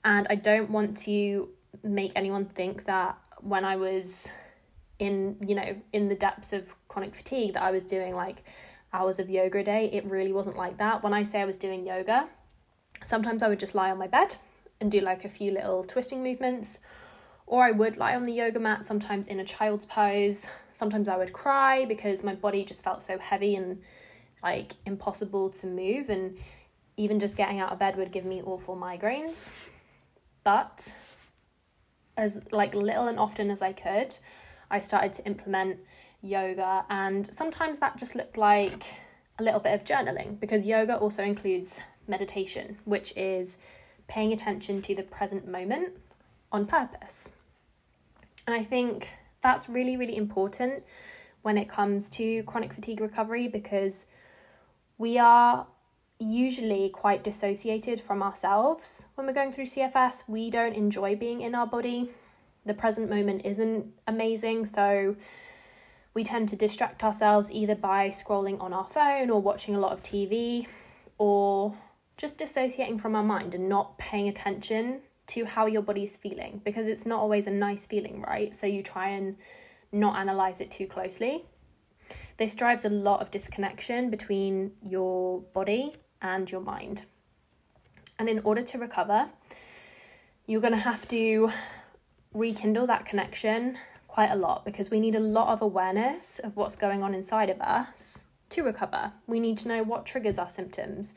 and 0.04 0.26
I 0.30 0.34
don't 0.34 0.70
want 0.70 0.96
to 0.98 1.48
make 1.82 2.12
anyone 2.14 2.46
think 2.46 2.84
that 2.84 3.18
when 3.40 3.64
I 3.64 3.76
was 3.76 4.28
in, 4.98 5.36
you 5.46 5.54
know, 5.54 5.76
in 5.92 6.08
the 6.08 6.14
depths 6.14 6.52
of 6.52 6.74
chronic 6.88 7.14
fatigue 7.14 7.54
that 7.54 7.62
I 7.62 7.70
was 7.70 7.84
doing 7.84 8.14
like 8.14 8.42
hours 8.92 9.18
of 9.18 9.28
yoga 9.28 9.58
a 9.58 9.64
day. 9.64 9.90
It 9.92 10.04
really 10.06 10.32
wasn't 10.32 10.56
like 10.56 10.78
that. 10.78 11.02
When 11.02 11.12
I 11.12 11.22
say 11.22 11.40
I 11.40 11.44
was 11.44 11.56
doing 11.56 11.86
yoga, 11.86 12.28
sometimes 13.04 13.42
I 13.42 13.48
would 13.48 13.60
just 13.60 13.74
lie 13.74 13.90
on 13.90 13.98
my 13.98 14.06
bed 14.06 14.36
and 14.80 14.90
do 14.90 15.00
like 15.00 15.24
a 15.24 15.28
few 15.28 15.52
little 15.52 15.84
twisting 15.84 16.22
movements 16.22 16.78
or 17.46 17.64
I 17.64 17.70
would 17.70 17.96
lie 17.96 18.14
on 18.14 18.24
the 18.24 18.32
yoga 18.32 18.58
mat 18.58 18.84
sometimes 18.84 19.26
in 19.26 19.40
a 19.40 19.44
child's 19.44 19.86
pose. 19.86 20.46
Sometimes 20.76 21.08
I 21.08 21.16
would 21.16 21.32
cry 21.32 21.84
because 21.84 22.22
my 22.22 22.34
body 22.34 22.64
just 22.64 22.82
felt 22.82 23.02
so 23.02 23.18
heavy 23.18 23.54
and 23.54 23.82
like 24.42 24.72
impossible 24.84 25.50
to 25.50 25.66
move 25.66 26.10
and 26.10 26.36
even 26.96 27.20
just 27.20 27.36
getting 27.36 27.60
out 27.60 27.72
of 27.72 27.78
bed 27.78 27.96
would 27.96 28.12
give 28.12 28.24
me 28.24 28.42
awful 28.42 28.76
migraines. 28.76 29.50
But 30.44 30.94
as 32.16 32.40
like 32.50 32.74
little 32.74 33.08
and 33.08 33.18
often 33.18 33.50
as 33.50 33.62
I 33.62 33.72
could, 33.72 34.16
I 34.70 34.80
started 34.80 35.12
to 35.14 35.26
implement 35.26 35.78
yoga 36.22 36.84
and 36.88 37.32
sometimes 37.32 37.78
that 37.78 37.96
just 37.96 38.14
looked 38.14 38.36
like 38.36 38.84
a 39.38 39.42
little 39.42 39.60
bit 39.60 39.74
of 39.74 39.84
journaling 39.84 40.40
because 40.40 40.66
yoga 40.66 40.96
also 40.96 41.22
includes 41.22 41.76
meditation, 42.08 42.78
which 42.84 43.12
is 43.16 43.58
paying 44.08 44.32
attention 44.32 44.80
to 44.82 44.94
the 44.94 45.02
present 45.02 45.46
moment 45.46 45.90
on 46.52 46.66
purpose. 46.66 47.28
And 48.46 48.54
I 48.54 48.62
think 48.62 49.08
that's 49.42 49.68
really, 49.68 49.96
really 49.96 50.16
important 50.16 50.84
when 51.42 51.58
it 51.58 51.68
comes 51.68 52.08
to 52.10 52.42
chronic 52.44 52.72
fatigue 52.72 53.00
recovery 53.00 53.48
because 53.48 54.06
we 54.98 55.18
are 55.18 55.66
usually 56.18 56.88
quite 56.88 57.22
dissociated 57.22 58.00
from 58.00 58.22
ourselves 58.22 59.06
when 59.14 59.26
we're 59.26 59.32
going 59.32 59.52
through 59.52 59.66
CFS. 59.66 60.22
We 60.26 60.50
don't 60.50 60.74
enjoy 60.74 61.16
being 61.16 61.42
in 61.42 61.54
our 61.54 61.66
body. 61.66 62.10
The 62.64 62.74
present 62.74 63.10
moment 63.10 63.42
isn't 63.44 63.86
amazing, 64.06 64.66
so 64.66 65.16
we 66.14 66.24
tend 66.24 66.48
to 66.48 66.56
distract 66.56 67.04
ourselves 67.04 67.52
either 67.52 67.74
by 67.74 68.08
scrolling 68.08 68.60
on 68.60 68.72
our 68.72 68.86
phone 68.86 69.30
or 69.30 69.40
watching 69.40 69.74
a 69.74 69.78
lot 69.80 69.92
of 69.92 70.02
TV 70.02 70.66
or 71.18 71.74
just 72.16 72.38
dissociating 72.38 72.98
from 72.98 73.14
our 73.14 73.22
mind 73.22 73.54
and 73.54 73.68
not 73.68 73.98
paying 73.98 74.28
attention 74.28 75.00
to 75.26 75.44
how 75.44 75.66
your 75.66 75.82
body's 75.82 76.16
feeling 76.16 76.62
because 76.64 76.86
it's 76.86 77.04
not 77.04 77.20
always 77.20 77.46
a 77.46 77.50
nice 77.50 77.86
feeling, 77.86 78.22
right? 78.22 78.54
So 78.54 78.66
you 78.66 78.82
try 78.82 79.10
and 79.10 79.36
not 79.92 80.16
analyze 80.16 80.60
it 80.60 80.70
too 80.70 80.86
closely. 80.86 81.44
This 82.38 82.54
drives 82.54 82.84
a 82.84 82.88
lot 82.88 83.20
of 83.20 83.30
disconnection 83.30 84.08
between 84.08 84.72
your 84.82 85.40
body 85.52 85.96
and 86.22 86.50
your 86.50 86.60
mind. 86.60 87.04
And 88.18 88.28
in 88.28 88.40
order 88.40 88.62
to 88.62 88.78
recover, 88.78 89.30
you're 90.46 90.60
going 90.60 90.72
to 90.72 90.78
have 90.78 91.06
to 91.08 91.50
rekindle 92.32 92.86
that 92.86 93.04
connection 93.04 93.78
quite 94.08 94.30
a 94.30 94.36
lot 94.36 94.64
because 94.64 94.90
we 94.90 95.00
need 95.00 95.14
a 95.14 95.20
lot 95.20 95.48
of 95.48 95.60
awareness 95.60 96.38
of 96.38 96.56
what's 96.56 96.76
going 96.76 97.02
on 97.02 97.14
inside 97.14 97.50
of 97.50 97.60
us 97.60 98.24
to 98.50 98.62
recover. 98.62 99.12
We 99.26 99.40
need 99.40 99.58
to 99.58 99.68
know 99.68 99.82
what 99.82 100.06
triggers 100.06 100.38
our 100.38 100.50
symptoms. 100.50 101.14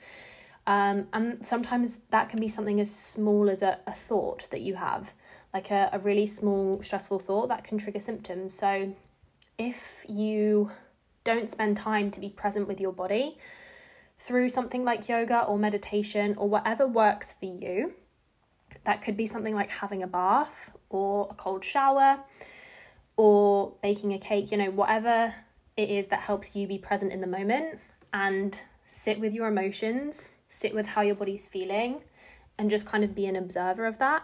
Um, 0.68 1.08
and 1.14 1.46
sometimes 1.46 2.00
that 2.10 2.30
can 2.30 2.40
be 2.40 2.48
something 2.48 2.80
as 2.80 2.94
small 2.94 3.50
as 3.50 3.62
a, 3.62 3.80
a 3.88 3.92
thought 3.94 4.50
that 4.52 4.62
you 4.62 4.76
have, 4.76 5.14
like 5.54 5.72
a, 5.72 5.90
a 5.94 6.00
really 6.00 6.28
small 6.28 6.82
stressful 6.84 7.20
thought 7.20 7.48
that 7.50 7.64
can 7.64 7.78
trigger 7.78 8.00
symptoms. 8.00 8.54
So 8.54 8.94
if 9.58 10.06
you 10.08 10.72
don't 11.24 11.50
spend 11.50 11.78
time 11.78 12.12
to 12.12 12.20
be 12.20 12.30
present 12.30 12.68
with 12.68 12.80
your 12.80 12.92
body, 12.92 13.38
through 14.20 14.50
something 14.50 14.84
like 14.84 15.08
yoga 15.08 15.44
or 15.44 15.58
meditation 15.58 16.36
or 16.38 16.48
whatever 16.50 16.86
works 16.86 17.34
for 17.40 17.46
you. 17.46 17.94
That 18.86 19.02
could 19.02 19.18
be 19.18 19.26
something 19.26 19.56
like 19.56 19.70
having 19.70 20.04
a 20.04 20.08
bath 20.08 20.76
or 20.90 21.28
a 21.32 21.34
cold 21.34 21.64
shower 21.64 22.20
or 23.18 23.74
baking 23.82 24.14
a 24.14 24.20
cake, 24.20 24.52
you 24.52 24.58
know, 24.58 24.70
whatever 24.70 25.34
it 25.78 25.90
is 25.90 26.08
that 26.08 26.20
helps 26.20 26.56
you 26.56 26.68
be 26.68 26.78
present 26.78 27.12
in 27.12 27.22
the 27.22 27.28
moment 27.28 27.80
and 28.14 28.60
sit 28.88 29.20
with 29.20 29.34
your 29.34 29.48
emotions, 29.48 30.36
sit 30.48 30.76
with 30.76 30.88
how 30.88 31.02
your 31.02 31.16
body's 31.16 31.48
feeling, 31.48 32.02
and 32.58 32.70
just 32.70 32.86
kind 32.86 33.04
of 33.04 33.16
be 33.16 33.26
an 33.26 33.36
observer 33.36 33.86
of 33.86 33.98
that, 34.00 34.24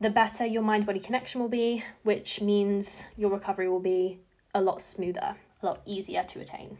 the 0.00 0.10
better 0.10 0.44
your 0.44 0.62
mind 0.62 0.86
body 0.86 1.00
connection 1.00 1.40
will 1.40 1.48
be, 1.48 1.84
which 2.02 2.40
means 2.40 3.04
your 3.16 3.30
recovery 3.30 3.68
will 3.68 3.80
be 3.80 4.20
a 4.54 4.60
lot 4.60 4.80
smoother, 4.80 5.36
a 5.62 5.66
lot 5.66 5.80
easier 5.84 6.22
to 6.24 6.40
attain. 6.40 6.78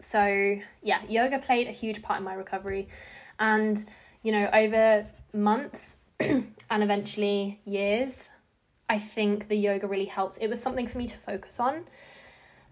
So, 0.00 0.58
yeah, 0.82 1.00
yoga 1.08 1.38
played 1.38 1.68
a 1.68 1.72
huge 1.72 2.02
part 2.02 2.18
in 2.18 2.24
my 2.24 2.34
recovery. 2.34 2.88
And, 3.38 3.84
you 4.22 4.32
know, 4.32 4.48
over 4.52 5.06
months 5.32 5.96
and 6.20 6.52
eventually 6.70 7.60
years, 7.64 8.28
I 8.88 8.98
think 8.98 9.48
the 9.48 9.56
yoga 9.56 9.86
really 9.86 10.06
helps. 10.06 10.36
It 10.38 10.48
was 10.48 10.60
something 10.60 10.88
for 10.88 10.98
me 10.98 11.06
to 11.06 11.16
focus 11.18 11.60
on. 11.60 11.84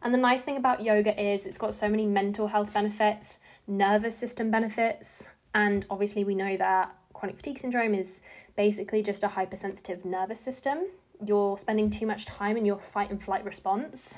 And 0.02 0.14
the 0.14 0.18
nice 0.18 0.42
thing 0.42 0.56
about 0.56 0.82
yoga 0.82 1.20
is 1.20 1.44
it's 1.44 1.58
got 1.58 1.74
so 1.74 1.88
many 1.88 2.06
mental 2.06 2.48
health 2.48 2.72
benefits, 2.72 3.38
nervous 3.66 4.16
system 4.16 4.50
benefits, 4.50 5.28
and 5.54 5.84
obviously 5.90 6.24
we 6.24 6.34
know 6.34 6.56
that 6.56 6.94
chronic 7.14 7.36
fatigue 7.36 7.58
syndrome 7.58 7.94
is 7.94 8.20
basically 8.56 9.02
just 9.02 9.24
a 9.24 9.28
hypersensitive 9.28 10.04
nervous 10.04 10.40
system. 10.40 10.86
You're 11.24 11.58
spending 11.58 11.90
too 11.90 12.06
much 12.06 12.26
time 12.26 12.56
in 12.56 12.64
your 12.64 12.78
fight 12.78 13.10
and 13.10 13.20
flight 13.22 13.44
response, 13.44 14.16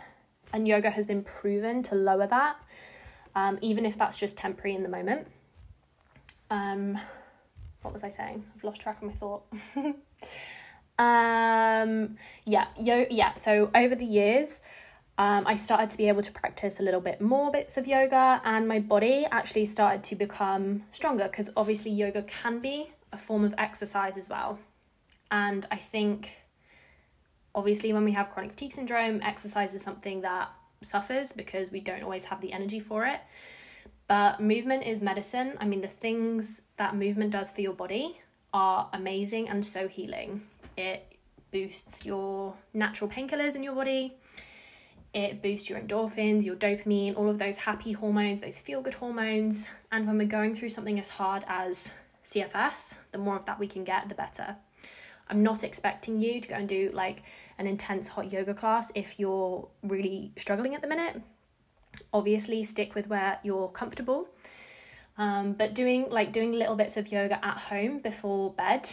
and 0.52 0.69
yoga 0.69 0.90
has 0.90 1.07
been 1.07 1.23
proven 1.23 1.83
to 1.85 1.95
lower 1.95 2.26
that, 2.26 2.57
um, 3.35 3.59
even 3.61 3.87
if 3.87 3.97
that's 3.99 4.19
just 4.19 4.37
temporary 4.37 4.75
in 4.77 4.83
the 4.83 4.89
moment. 4.89 5.27
Um, 6.51 6.99
what 7.83 7.93
was 7.93 8.03
I 8.03 8.09
saying? 8.09 8.45
I've 8.57 8.65
lost 8.65 8.81
track 8.81 8.99
of 9.01 9.09
my 9.09 9.13
thought. 9.15 9.43
um, 10.99 12.17
yeah, 12.45 12.67
yo, 12.79 13.07
yeah. 13.11 13.35
So 13.37 13.71
over 13.75 13.95
the 13.95 14.05
years, 14.05 14.61
um, 15.19 15.47
I 15.47 15.57
started 15.57 15.91
to 15.91 15.97
be 15.97 16.09
able 16.09 16.23
to 16.23 16.33
practice 16.33 16.81
a 16.81 16.83
little 16.83 17.01
bit 17.01 17.21
more 17.21 17.51
bits 17.51 17.77
of 17.77 17.87
yoga, 17.87 18.41
and 18.45 18.67
my 18.67 18.79
body 18.79 19.27
actually 19.31 19.67
started 19.67 20.03
to 20.05 20.17
become 20.17 20.85
stronger 20.91 21.25
because 21.25 21.51
obviously 21.57 21.91
yoga 21.91 22.23
can 22.23 22.59
be 22.59 22.91
a 23.13 23.19
form 23.19 23.45
of 23.45 23.55
exercise 23.59 24.17
as 24.17 24.29
well. 24.29 24.59
And 25.31 25.67
I 25.71 25.77
think, 25.77 26.31
obviously, 27.55 27.93
when 27.93 28.05
we 28.05 28.13
have 28.13 28.31
chronic 28.31 28.53
fatigue 28.53 28.73
syndrome, 28.73 29.23
exercise 29.23 29.75
is 29.75 29.83
something 29.83 30.23
that 30.23 30.51
suffers 30.83 31.33
because 31.33 31.71
we 31.71 31.81
don't 31.81 32.03
always 32.03 32.27
have 32.27 32.41
the 32.41 32.53
energy 32.53 32.81
for 32.81 33.07
it. 33.07 33.21
But 34.09 34.41
movement 34.41 34.85
is 34.85 35.01
medicine. 35.01 35.57
I 35.61 35.67
mean, 35.67 35.83
the 35.83 35.89
things 35.89 36.63
that 36.79 36.97
movement 36.97 37.31
does 37.31 37.51
for 37.51 37.61
your 37.61 37.75
body 37.75 38.21
are 38.53 38.89
amazing 38.93 39.49
and 39.49 39.65
so 39.65 39.87
healing. 39.87 40.43
It 40.77 41.17
boosts 41.53 42.05
your 42.05 42.55
natural 42.75 43.11
painkillers 43.11 43.55
in 43.55 43.63
your 43.63 43.75
body. 43.75 44.17
It 45.13 45.43
boosts 45.43 45.69
your 45.69 45.79
endorphins, 45.81 46.45
your 46.45 46.57
dopamine, 46.57 47.17
all 47.17 47.29
of 47.29 47.39
those 47.39 47.57
happy 47.57 47.93
hormones, 47.93 48.41
those 48.41 48.59
feel 48.59 48.81
good 48.81 48.95
hormones. 48.95 49.65
And 49.93 50.07
when 50.07 50.19
we're 50.19 50.27
going 50.27 50.55
through 50.55 50.69
something 50.71 50.99
as 50.99 51.09
hard 51.09 51.45
as 51.49 51.91
CFS, 52.25 52.95
the 53.13 53.19
more 53.19 53.37
of 53.37 53.45
that 53.47 53.59
we 53.59 53.67
can 53.67 53.85
get, 53.85 54.09
the 54.09 54.15
better. 54.15 54.57
I'm 55.31 55.43
not 55.43 55.63
expecting 55.63 56.21
you 56.21 56.41
to 56.41 56.49
go 56.49 56.55
and 56.57 56.69
do 56.69 56.91
like 56.93 57.23
an 57.59 57.67
intense 57.67 58.09
hot 58.09 58.33
yoga 58.33 58.55
class 58.55 58.91
if 58.95 59.19
you're 59.19 59.69
really 59.83 60.33
struggling 60.37 60.75
at 60.75 60.83
the 60.83 60.89
minute. 60.89 61.23
Obviously, 62.13 62.65
stick 62.65 62.95
with 62.95 63.09
where 63.09 63.39
you're 63.43 63.69
comfortable. 63.69 64.29
Um, 65.19 65.53
but 65.53 65.75
doing 65.75 66.09
like 66.11 66.33
doing 66.33 66.53
little 66.53 66.77
bits 66.77 66.97
of 66.97 67.13
yoga 67.13 67.45
at 67.45 67.59
home 67.59 67.99
before 67.99 68.53
bed 68.53 68.89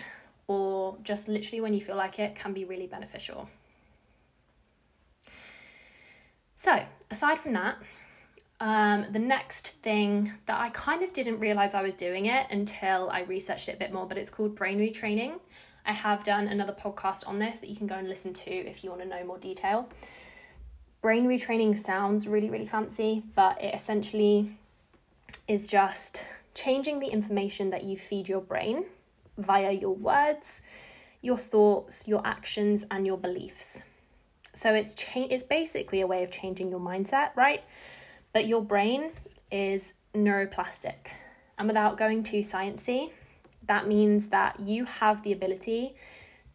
or 0.48 0.98
just 1.04 1.28
literally 1.28 1.62
when 1.62 1.74
you 1.74 1.82
feel 1.82 1.96
like 1.96 2.20
it 2.20 2.36
can 2.36 2.54
be 2.54 2.66
really 2.66 2.88
beneficial. 2.88 3.50
So, 6.56 6.84
aside 7.12 7.40
from 7.40 7.54
that, 7.54 7.78
um, 8.60 9.06
the 9.12 9.20
next 9.20 9.70
thing 9.84 10.34
that 10.48 10.60
I 10.60 10.70
kind 10.70 11.04
of 11.04 11.14
didn't 11.14 11.40
realize 11.40 11.74
I 11.74 11.84
was 11.84 11.94
doing 11.94 12.26
it 12.26 12.48
until 12.50 13.10
I 13.12 13.22
researched 13.22 13.70
it 13.70 13.76
a 13.76 13.78
bit 13.78 13.94
more, 13.94 14.08
but 14.08 14.18
it's 14.18 14.32
called 14.32 14.56
brain 14.56 14.80
retraining. 14.80 15.40
I 15.88 15.94
have 15.94 16.26
done 16.26 16.50
another 16.50 16.74
podcast 16.74 17.26
on 17.26 17.40
this 17.40 17.60
that 17.60 17.70
you 17.70 17.78
can 17.78 17.88
go 17.88 17.96
and 17.96 18.10
listen 18.10 18.34
to 18.34 18.52
if 18.52 18.84
you 18.84 18.90
want 18.90 19.02
to 19.02 19.08
know 19.08 19.24
more 19.24 19.38
detail. 19.38 19.88
Brain 21.02 21.28
retraining 21.28 21.78
sounds 21.78 22.28
really, 22.28 22.50
really 22.50 22.68
fancy, 22.68 23.24
but 23.36 23.62
it 23.62 23.74
essentially 23.74 24.58
is 25.48 25.66
just 25.66 26.26
changing 26.54 27.00
the 27.00 27.08
information 27.08 27.70
that 27.70 27.86
you 27.86 27.96
feed 27.96 28.28
your 28.28 28.42
brain 28.42 28.84
via 29.38 29.72
your 29.72 29.96
words, 29.96 30.62
your 31.22 31.38
thoughts, 31.38 32.06
your 32.06 32.22
actions, 32.26 32.84
and 32.92 33.08
your 33.08 33.18
beliefs. 33.18 33.84
So 34.54 34.74
it's 34.74 34.94
cha- 34.94 35.28
it's 35.30 35.44
basically 35.44 36.02
a 36.02 36.08
way 36.08 36.22
of 36.24 36.32
changing 36.32 36.70
your 36.70 36.82
mindset, 36.82 37.30
right? 37.38 37.64
But 38.34 38.46
your 38.46 38.62
brain 38.62 39.12
is 39.52 39.94
neuroplastic. 40.14 41.12
And 41.58 41.68
without 41.68 41.98
going 41.98 42.24
too 42.24 42.42
sciencey, 42.42 43.12
that 43.68 43.88
means 43.88 44.28
that 44.28 44.60
you 44.60 44.86
have 44.86 45.24
the 45.24 45.32
ability 45.32 45.96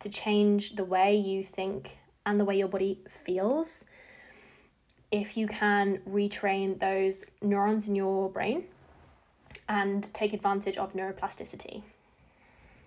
to 0.00 0.08
change 0.08 0.74
the 0.76 0.84
way 0.84 1.14
you 1.16 1.44
think 1.44 1.98
and 2.26 2.38
the 2.38 2.44
way 2.44 2.56
your 2.56 2.68
body 2.68 3.00
feels 3.08 3.84
if 5.10 5.36
you 5.36 5.46
can 5.46 5.98
retrain 6.08 6.80
those 6.80 7.24
neurons 7.42 7.86
in 7.86 7.94
your 7.94 8.30
brain 8.30 8.64
and 9.68 10.12
take 10.14 10.32
advantage 10.32 10.76
of 10.76 10.94
neuroplasticity. 10.94 11.82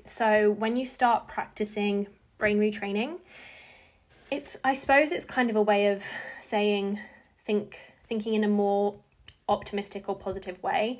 So 0.05 0.51
when 0.51 0.75
you 0.75 0.85
start 0.85 1.27
practicing 1.27 2.07
brain 2.37 2.59
retraining, 2.59 3.19
it's 4.31 4.57
I 4.63 4.73
suppose 4.73 5.11
it's 5.11 5.25
kind 5.25 5.49
of 5.49 5.55
a 5.55 5.61
way 5.61 5.87
of 5.87 6.03
saying 6.41 6.99
think 7.43 7.79
thinking 8.07 8.33
in 8.33 8.43
a 8.43 8.47
more 8.47 8.95
optimistic 9.47 10.09
or 10.09 10.15
positive 10.15 10.61
way. 10.63 10.99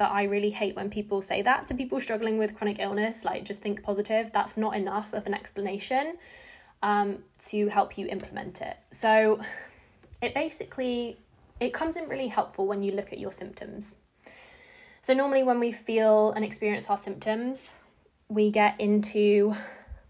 But 0.00 0.12
I 0.12 0.22
really 0.22 0.48
hate 0.48 0.76
when 0.76 0.88
people 0.88 1.20
say 1.20 1.42
that 1.42 1.66
to 1.66 1.74
people 1.74 2.00
struggling 2.00 2.38
with 2.38 2.56
chronic 2.56 2.78
illness, 2.78 3.22
like 3.22 3.44
just 3.44 3.60
think 3.60 3.82
positive. 3.82 4.30
That's 4.32 4.56
not 4.56 4.74
enough 4.74 5.12
of 5.12 5.26
an 5.26 5.34
explanation 5.34 6.16
um, 6.82 7.18
to 7.48 7.68
help 7.68 7.98
you 7.98 8.06
implement 8.06 8.62
it. 8.62 8.78
So 8.90 9.42
it 10.22 10.32
basically 10.32 11.18
it 11.60 11.74
comes 11.74 11.96
in 11.96 12.08
really 12.08 12.28
helpful 12.28 12.66
when 12.66 12.82
you 12.82 12.92
look 12.92 13.12
at 13.12 13.18
your 13.18 13.30
symptoms. 13.30 13.96
So 15.02 15.12
normally 15.12 15.42
when 15.42 15.60
we 15.60 15.70
feel 15.70 16.32
and 16.32 16.46
experience 16.46 16.88
our 16.88 16.96
symptoms, 16.96 17.72
we 18.30 18.50
get 18.50 18.80
into 18.80 19.54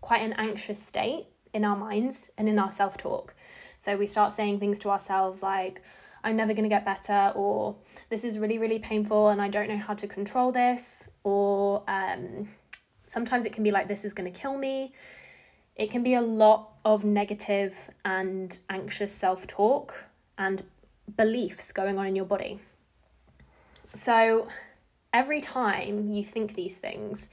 quite 0.00 0.22
an 0.22 0.34
anxious 0.34 0.80
state 0.80 1.26
in 1.52 1.64
our 1.64 1.76
minds 1.76 2.30
and 2.38 2.48
in 2.48 2.60
our 2.60 2.70
self 2.70 2.96
talk. 2.96 3.34
So 3.80 3.96
we 3.96 4.06
start 4.06 4.34
saying 4.34 4.60
things 4.60 4.78
to 4.80 4.90
ourselves 4.90 5.42
like, 5.42 5.82
I'm 6.22 6.36
never 6.36 6.52
going 6.52 6.64
to 6.64 6.68
get 6.68 6.84
better, 6.84 7.32
or 7.34 7.76
this 8.08 8.24
is 8.24 8.38
really, 8.38 8.58
really 8.58 8.78
painful 8.78 9.28
and 9.28 9.40
I 9.40 9.48
don't 9.48 9.68
know 9.68 9.78
how 9.78 9.94
to 9.94 10.06
control 10.06 10.52
this, 10.52 11.08
or 11.24 11.82
um, 11.88 12.48
sometimes 13.06 13.44
it 13.44 13.52
can 13.52 13.64
be 13.64 13.70
like, 13.70 13.88
this 13.88 14.04
is 14.04 14.12
going 14.12 14.30
to 14.32 14.38
kill 14.38 14.56
me. 14.56 14.92
It 15.76 15.90
can 15.90 16.02
be 16.02 16.14
a 16.14 16.20
lot 16.20 16.72
of 16.84 17.04
negative 17.04 17.90
and 18.04 18.58
anxious 18.68 19.12
self 19.12 19.46
talk 19.46 19.94
and 20.36 20.62
beliefs 21.16 21.72
going 21.72 21.98
on 21.98 22.06
in 22.06 22.16
your 22.16 22.24
body. 22.24 22.60
So 23.94 24.48
every 25.12 25.40
time 25.40 26.10
you 26.10 26.22
think 26.22 26.54
these 26.54 26.78
things, 26.78 27.28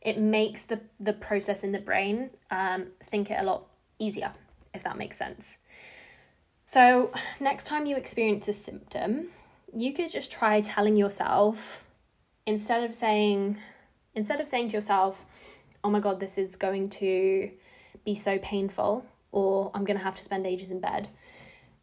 it 0.00 0.18
makes 0.18 0.62
the, 0.62 0.80
the 1.00 1.12
process 1.12 1.62
in 1.62 1.72
the 1.72 1.78
brain 1.78 2.30
um, 2.50 2.86
think 3.08 3.30
it 3.30 3.38
a 3.40 3.44
lot 3.44 3.66
easier, 3.98 4.32
if 4.72 4.82
that 4.84 4.98
makes 4.98 5.16
sense. 5.16 5.56
So, 6.74 7.12
next 7.38 7.68
time 7.68 7.86
you 7.86 7.94
experience 7.94 8.48
a 8.48 8.52
symptom, 8.52 9.28
you 9.72 9.92
could 9.92 10.10
just 10.10 10.32
try 10.32 10.58
telling 10.58 10.96
yourself 10.96 11.84
instead 12.46 12.82
of 12.82 12.96
saying 12.96 13.58
instead 14.16 14.40
of 14.40 14.48
saying 14.48 14.70
to 14.70 14.74
yourself, 14.78 15.24
"Oh 15.84 15.90
my 15.90 16.00
god, 16.00 16.18
this 16.18 16.36
is 16.36 16.56
going 16.56 16.88
to 16.98 17.52
be 18.04 18.16
so 18.16 18.40
painful," 18.40 19.06
or 19.30 19.70
"I'm 19.72 19.84
going 19.84 19.96
to 19.96 20.02
have 20.02 20.16
to 20.16 20.24
spend 20.24 20.48
ages 20.48 20.72
in 20.72 20.80
bed." 20.80 21.10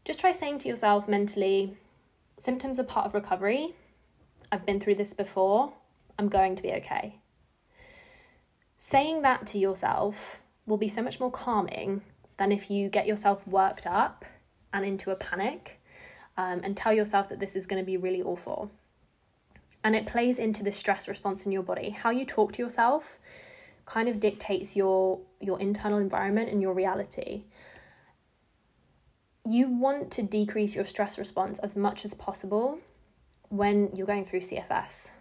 Just 0.04 0.20
try 0.20 0.34
saying 0.34 0.60
to 0.60 0.68
yourself 0.68 1.08
mentally, 1.08 1.78
"Symptoms 2.38 2.78
are 2.78 2.84
part 2.84 3.06
of 3.06 3.14
recovery. 3.14 3.74
I've 4.52 4.66
been 4.66 4.82
through 4.82 4.96
this 4.96 5.14
before. 5.14 5.72
I'm 6.20 6.28
going 6.28 6.58
to 6.58 6.62
be 6.62 6.74
okay." 6.74 7.22
Saying 8.78 9.22
that 9.22 9.48
to 9.48 9.58
yourself 9.58 10.42
will 10.66 10.76
be 10.76 10.90
so 10.90 11.02
much 11.02 11.18
more 11.18 11.32
calming 11.32 12.02
than 12.36 12.52
if 12.52 12.70
you 12.70 12.90
get 12.90 13.08
yourself 13.08 13.48
worked 13.48 13.88
up 13.88 14.26
and 14.74 14.86
into 14.86 15.12
a 15.12 15.16
panic 15.16 15.80
um, 16.38 16.62
and 16.64 16.76
tell 16.76 16.94
yourself 16.94 17.30
that 17.30 17.40
this 17.40 17.56
is 17.56 17.66
going 17.66 17.82
to 17.82 17.86
be 17.86 17.98
really 17.98 18.22
awful. 18.22 18.72
And 19.84 19.96
it 19.96 20.06
plays 20.06 20.38
into 20.38 20.64
the 20.64 20.72
stress 20.72 21.08
response 21.08 21.46
in 21.46 21.52
your 21.52 21.64
body. 21.64 21.90
How 21.90 22.12
you 22.12 22.26
talk 22.26 22.54
to 22.54 22.62
yourself 22.62 23.20
kind 23.86 24.08
of 24.08 24.20
dictates 24.20 24.76
your 24.76 25.20
your 25.40 25.60
internal 25.60 25.98
environment 25.98 26.50
and 26.50 26.62
your 26.62 26.74
reality. 26.74 27.44
You 29.44 29.68
want 29.68 30.12
to 30.12 30.22
decrease 30.22 30.76
your 30.76 30.84
stress 30.84 31.18
response 31.18 31.58
as 31.60 31.76
much 31.76 32.06
as 32.06 32.14
possible 32.14 32.80
when 33.50 33.90
you're 33.96 34.08
going 34.08 34.24
through 34.24 34.42
CFS 34.42 35.12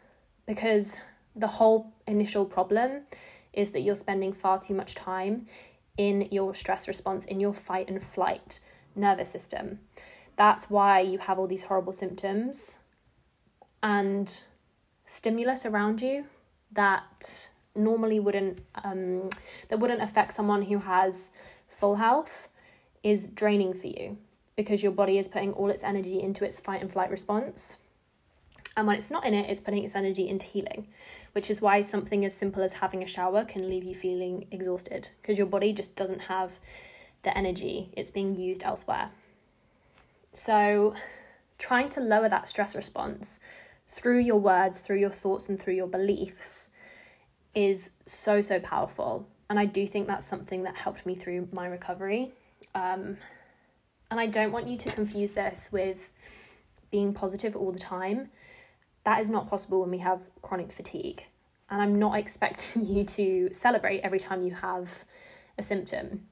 because 0.47 0.97
the 1.35 1.47
whole 1.47 1.92
initial 2.07 2.45
problem 2.45 3.02
is 3.52 3.71
that 3.71 3.80
you're 3.80 3.97
spending 3.97 4.33
far 4.33 4.61
too 4.61 4.75
much 4.75 4.95
time 4.95 5.47
in 5.97 6.28
your 6.30 6.54
stress 6.54 6.87
response, 6.87 7.25
in 7.25 7.40
your 7.40 7.52
fight 7.54 7.88
and 7.88 8.02
flight 8.02 8.61
nervous 8.95 9.31
system. 9.31 9.81
That's 10.37 10.71
why 10.71 11.01
you 11.01 11.19
have 11.19 11.39
all 11.39 11.47
these 11.47 11.65
horrible 11.65 11.93
symptoms 11.93 12.79
and 13.83 14.43
stimulus 15.07 15.67
around 15.67 16.01
you 16.01 16.25
that 16.73 17.49
normally 17.75 18.21
wouldn't 18.21 18.61
um, 18.85 19.31
that 19.69 19.79
wouldn't 19.79 20.03
affect 20.03 20.33
someone 20.33 20.63
who 20.63 20.79
has 20.79 21.31
full 21.67 21.97
health 21.97 22.49
is 23.03 23.29
draining 23.29 23.73
for 23.73 23.87
you 23.87 24.19
because 24.57 24.83
your 24.83 24.93
body 24.93 25.19
is 25.19 25.29
putting 25.29 25.53
all 25.53 25.71
its 25.71 25.83
energy 25.83 26.21
into 26.21 26.45
its 26.45 26.61
fight 26.61 26.81
and 26.81 26.93
flight 26.93 27.11
response 27.11 27.79
and 28.77 28.87
when 28.87 28.97
it's 28.97 29.11
not 29.11 29.25
in 29.25 29.35
it 29.35 29.49
it's 29.49 29.61
putting 29.61 29.85
its 29.85 29.95
energy 29.95 30.29
into 30.29 30.47
healing 30.47 30.87
which 31.33 31.49
is 31.49 31.61
why 31.61 31.81
something 31.81 32.25
as 32.25 32.35
simple 32.35 32.63
as 32.63 32.75
having 32.75 33.03
a 33.03 33.07
shower 33.07 33.45
can 33.45 33.69
leave 33.69 33.85
you 33.85 33.95
feeling 33.95 34.47
exhausted 34.51 35.11
because 35.21 35.39
your 35.39 35.47
body 35.47 35.73
just 35.73 35.95
doesn't 35.97 36.23
have 36.23 36.53
the 37.23 37.37
energy 37.37 37.91
it's 37.97 38.11
being 38.11 38.35
used 38.35 38.62
elsewhere 38.62 39.11
so 40.33 40.95
trying 41.59 41.89
to 41.89 42.00
lower 42.00 42.29
that 42.29 42.47
stress 42.47 42.75
response 42.75 43.39
through 43.87 44.19
your 44.19 44.39
words 44.39 44.79
through 44.79 44.99
your 44.99 45.11
thoughts 45.11 45.49
and 45.49 45.61
through 45.61 45.75
your 45.75 45.87
beliefs 45.87 46.71
is 47.55 47.93
so, 48.07 48.41
so 48.41 48.61
powerful. 48.61 49.29
And 49.49 49.59
I 49.59 49.65
do 49.65 49.87
think 49.87 50.07
that's 50.07 50.27
something 50.27 50.62
that 50.62 50.77
helped 50.77 51.05
me 51.07 51.15
through 51.15 51.49
my 51.53 51.67
recovery. 51.67 52.33
Um, 52.75 53.17
and 54.11 54.21
I 54.21 54.27
don't 54.27 54.53
want 54.53 54.69
you 54.69 54.77
to 54.79 54.93
confuse 54.93 55.33
this 55.33 55.71
with 55.73 56.11
being 56.91 57.12
positive 57.12 57.57
all 57.57 57.73
the 57.73 57.79
time. 57.79 58.31
That 59.05 59.21
is 59.21 59.31
not 59.31 59.49
possible 59.49 59.81
when 59.81 59.91
we 59.91 59.99
have 59.99 60.21
chronic 60.43 60.73
fatigue. 60.73 61.25
And 61.69 61.83
I'm 61.83 61.99
not 61.99 62.19
expecting 62.19 62.87
you 62.87 63.05
to 63.05 63.50
celebrate 63.53 64.00
every 64.00 64.21
time 64.21 64.45
you 64.45 64.55
have 64.55 65.05
a 65.59 65.62
symptom. 65.62 66.27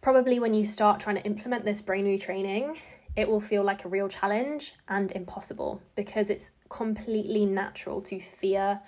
Probably 0.00 0.38
when 0.38 0.54
you 0.54 0.64
start 0.64 1.00
trying 1.00 1.16
to 1.16 1.24
implement 1.24 1.64
this 1.64 1.82
brain 1.82 2.06
retraining, 2.06 2.78
it 3.16 3.28
will 3.28 3.40
feel 3.40 3.62
like 3.62 3.84
a 3.84 3.88
real 3.88 4.08
challenge 4.08 4.74
and 4.88 5.12
impossible 5.12 5.82
because 5.94 6.30
it's 6.30 6.50
completely 6.70 7.44
natural 7.44 8.00
to 8.02 8.18
fear 8.18 8.80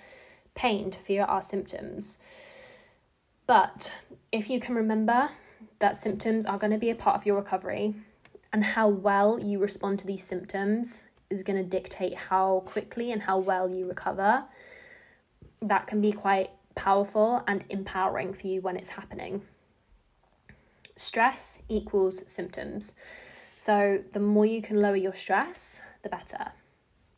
pain, 0.55 0.89
to 0.89 0.99
fear 0.99 1.23
our 1.23 1.41
symptoms. 1.41 2.17
But 3.45 3.93
if 4.31 4.49
you 4.49 4.59
can 4.59 4.73
remember 4.75 5.29
that 5.79 5.97
symptoms 5.97 6.45
are 6.45 6.57
going 6.57 6.71
to 6.71 6.79
be 6.79 6.89
a 6.89 6.95
part 6.95 7.15
of 7.15 7.25
your 7.25 7.35
recovery 7.35 7.93
and 8.51 8.63
how 8.63 8.87
well 8.87 9.39
you 9.39 9.59
respond 9.59 9.99
to 9.99 10.07
these 10.07 10.23
symptoms 10.23 11.03
is 11.29 11.43
going 11.43 11.57
to 11.57 11.63
dictate 11.63 12.15
how 12.15 12.63
quickly 12.65 13.11
and 13.11 13.23
how 13.23 13.37
well 13.37 13.69
you 13.69 13.87
recover, 13.87 14.45
that 15.61 15.85
can 15.85 16.01
be 16.01 16.11
quite 16.11 16.51
powerful 16.75 17.43
and 17.47 17.65
empowering 17.69 18.33
for 18.33 18.47
you 18.47 18.61
when 18.61 18.77
it's 18.77 18.89
happening. 18.89 19.41
Stress 20.95 21.59
equals 21.69 22.23
symptoms. 22.27 22.95
So, 23.57 24.03
the 24.11 24.19
more 24.19 24.45
you 24.45 24.61
can 24.61 24.81
lower 24.81 24.95
your 24.95 25.13
stress, 25.13 25.81
the 26.03 26.09
better. 26.09 26.51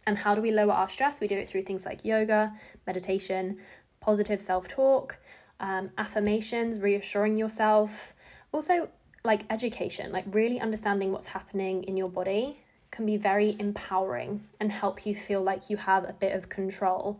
And 0.05 0.17
how 0.19 0.35
do 0.35 0.41
we 0.41 0.51
lower 0.51 0.73
our 0.73 0.89
stress? 0.89 1.19
We 1.19 1.27
do 1.27 1.37
it 1.37 1.49
through 1.49 1.63
things 1.63 1.85
like 1.85 2.05
yoga, 2.05 2.53
meditation, 2.85 3.57
positive 3.99 4.41
self 4.41 4.67
talk, 4.67 5.17
um, 5.59 5.89
affirmations, 5.97 6.79
reassuring 6.79 7.37
yourself. 7.37 8.13
Also, 8.51 8.89
like 9.23 9.41
education, 9.49 10.11
like 10.11 10.25
really 10.31 10.59
understanding 10.59 11.11
what's 11.11 11.25
happening 11.27 11.83
in 11.83 11.97
your 11.97 12.09
body 12.09 12.59
can 12.91 13.05
be 13.05 13.17
very 13.17 13.55
empowering 13.59 14.47
and 14.59 14.71
help 14.71 15.05
you 15.05 15.15
feel 15.15 15.41
like 15.41 15.69
you 15.69 15.77
have 15.77 16.07
a 16.07 16.13
bit 16.13 16.33
of 16.33 16.47
control 16.47 17.19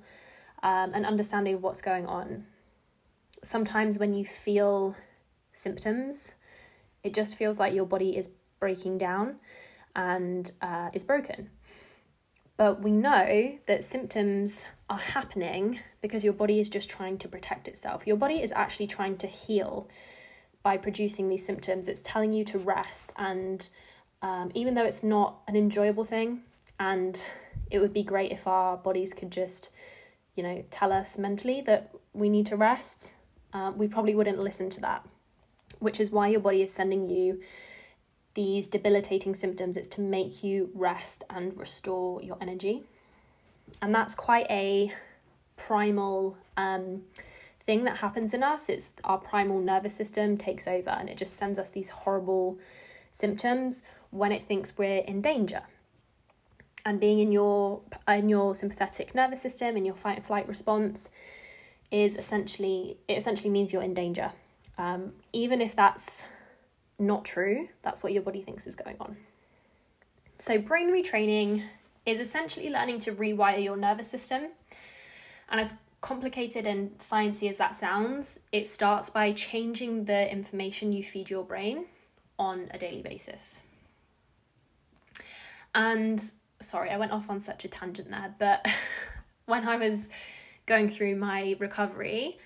um, 0.63 0.91
and 0.93 1.05
understanding 1.05 1.62
what's 1.62 1.81
going 1.81 2.05
on. 2.05 2.45
Sometimes 3.43 3.97
when 3.97 4.13
you 4.13 4.24
feel 4.24 4.95
symptoms, 5.51 6.35
it 7.05 7.13
just 7.13 7.38
feels 7.38 7.59
like 7.59 7.74
your 7.74 7.85
body 7.85 8.17
is 8.17 8.29
breaking 8.59 8.97
down 8.97 9.35
and 9.95 10.51
uh, 10.62 10.89
is 10.93 11.03
broken. 11.03 11.50
But 12.57 12.82
we 12.82 12.91
know 12.91 13.58
that 13.67 13.84
symptoms 13.84 14.65
are 14.89 14.97
happening 14.97 15.80
because 16.01 16.23
your 16.23 16.34
body 16.34 16.60
is 16.60 16.69
just 16.69 16.89
trying 16.89 17.17
to 17.19 17.27
protect 17.27 17.67
itself. 17.67 18.08
Your 18.08 18.17
body 18.17 18.36
is 18.36 18.51
actually 18.56 18.88
trying 18.88 19.17
to 19.17 19.27
heal 19.27 19.89
by 20.63 20.77
producing 20.77 21.30
these 21.30 21.45
symptoms. 21.45 21.88
It's 21.88 22.01
telling 22.03 22.34
you 22.34 22.43
to 22.45 22.58
rest. 22.58 23.12
And 23.17 23.67
um, 24.21 24.51
even 24.56 24.73
though 24.73 24.86
it's 24.86 25.03
not 25.03 25.41
an 25.47 25.56
enjoyable 25.56 26.03
thing, 26.03 26.41
and 26.80 27.23
it 27.69 27.80
would 27.80 27.93
be 27.93 28.03
great 28.03 28.32
if 28.32 28.47
our 28.47 28.77
bodies 28.77 29.13
could 29.13 29.32
just, 29.32 29.69
you 30.36 30.43
know, 30.43 30.63
tell 30.71 30.91
us 30.91 31.17
mentally 31.17 31.62
that 31.62 31.93
we 32.13 32.30
need 32.30 32.45
to 32.47 32.56
rest, 32.56 33.13
uh, 33.53 33.71
we 33.75 33.88
probably 33.88 34.15
wouldn't 34.15 34.39
listen 34.39 34.69
to 34.71 34.82
that, 34.82 35.06
which 35.79 35.99
is 35.99 36.09
why 36.11 36.27
your 36.27 36.39
body 36.39 36.61
is 36.61 36.71
sending 36.71 37.09
you 37.09 37.41
these 38.35 38.67
debilitating 38.67 39.33
symptoms, 39.33 39.77
it's 39.77 39.88
to 39.88 40.01
make 40.01 40.43
you 40.43 40.69
rest 40.73 41.23
and 41.29 41.57
restore 41.57 42.21
your 42.21 42.38
energy. 42.41 42.83
And 43.81 43.95
that's 43.95 44.13
quite 44.13 44.45
a 44.49 44.91
primal 45.57 46.38
um, 46.57 47.03
thing 47.65 47.85
that 47.85 47.97
happens 47.97 48.33
in 48.33 48.43
us. 48.43 48.69
It's 48.69 48.91
our 49.03 49.17
primal 49.17 49.59
nervous 49.59 49.95
system 49.95 50.38
takes 50.38 50.67
over 50.67 50.91
and 50.91 51.09
it 51.09 51.17
just 51.17 51.35
sends 51.35 51.57
us 51.57 51.69
these 51.69 51.89
horrible 51.89 52.59
symptoms 53.11 53.81
when 54.11 54.31
it 54.31 54.47
thinks 54.47 54.77
we're 54.77 54.99
in 54.99 55.21
danger. 55.21 55.63
And 56.85 56.99
being 56.99 57.19
in 57.19 57.31
your 57.31 57.81
in 58.07 58.29
your 58.29 58.53
sympathetic 58.53 59.15
nervous 59.15 59.41
system, 59.41 59.75
in 59.75 59.85
your 59.85 59.95
fight 59.95 60.17
and 60.17 60.25
flight 60.25 60.47
response, 60.47 61.09
is 61.89 62.15
essentially 62.15 62.97
it 63.07 63.17
essentially 63.17 63.49
means 63.49 63.73
you're 63.73 63.81
in 63.81 63.95
danger. 63.95 64.33
Um, 64.77 65.13
even 65.33 65.61
if 65.61 65.75
that's 65.75 66.25
not 66.99 67.25
true. 67.25 67.67
That's 67.81 68.03
what 68.03 68.13
your 68.13 68.21
body 68.21 68.41
thinks 68.41 68.67
is 68.67 68.75
going 68.75 68.97
on. 68.99 69.17
So, 70.38 70.57
brain 70.57 70.91
retraining 70.91 71.63
is 72.05 72.19
essentially 72.19 72.69
learning 72.69 72.99
to 73.01 73.11
rewire 73.11 73.63
your 73.63 73.77
nervous 73.77 74.09
system. 74.09 74.47
And 75.49 75.59
as 75.59 75.73
complicated 76.01 76.67
and 76.67 76.97
sciencey 76.99 77.49
as 77.49 77.57
that 77.57 77.75
sounds, 77.75 78.39
it 78.51 78.67
starts 78.67 79.09
by 79.09 79.31
changing 79.31 80.05
the 80.05 80.31
information 80.31 80.91
you 80.91 81.03
feed 81.03 81.29
your 81.29 81.43
brain 81.43 81.85
on 82.38 82.69
a 82.71 82.77
daily 82.77 83.01
basis. 83.01 83.61
And 85.73 86.23
sorry, 86.61 86.89
I 86.89 86.97
went 86.97 87.11
off 87.11 87.29
on 87.29 87.41
such 87.41 87.65
a 87.65 87.67
tangent 87.67 88.09
there, 88.09 88.35
but 88.38 88.65
when 89.45 89.67
I 89.67 89.77
was 89.77 90.09
going 90.65 90.89
through 90.89 91.15
my 91.15 91.55
recovery, 91.59 92.38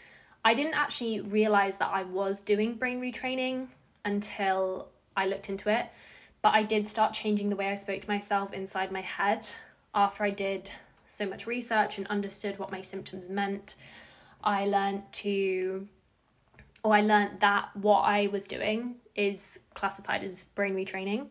I 0.43 0.53
didn't 0.53 0.75
actually 0.75 1.21
realize 1.21 1.77
that 1.77 1.89
I 1.91 2.03
was 2.03 2.41
doing 2.41 2.75
brain 2.75 3.01
retraining 3.01 3.67
until 4.05 4.89
I 5.15 5.25
looked 5.25 5.49
into 5.49 5.69
it. 5.69 5.87
But 6.41 6.53
I 6.53 6.63
did 6.63 6.87
start 6.87 7.13
changing 7.13 7.49
the 7.49 7.55
way 7.55 7.69
I 7.69 7.75
spoke 7.75 8.01
to 8.01 8.07
myself 8.07 8.53
inside 8.53 8.91
my 8.91 9.01
head 9.01 9.49
after 9.93 10.23
I 10.23 10.29
did 10.29 10.71
so 11.09 11.25
much 11.25 11.45
research 11.45 11.97
and 11.97 12.07
understood 12.07 12.57
what 12.57 12.71
my 12.71 12.81
symptoms 12.81 13.29
meant. 13.29 13.75
I 14.41 14.65
learned 14.65 15.03
to, 15.11 15.87
or 16.83 16.95
I 16.95 17.01
learned 17.01 17.41
that 17.41 17.75
what 17.75 18.01
I 18.01 18.27
was 18.27 18.47
doing 18.47 18.95
is 19.15 19.59
classified 19.73 20.23
as 20.23 20.45
brain 20.55 20.75
retraining. 20.75 21.27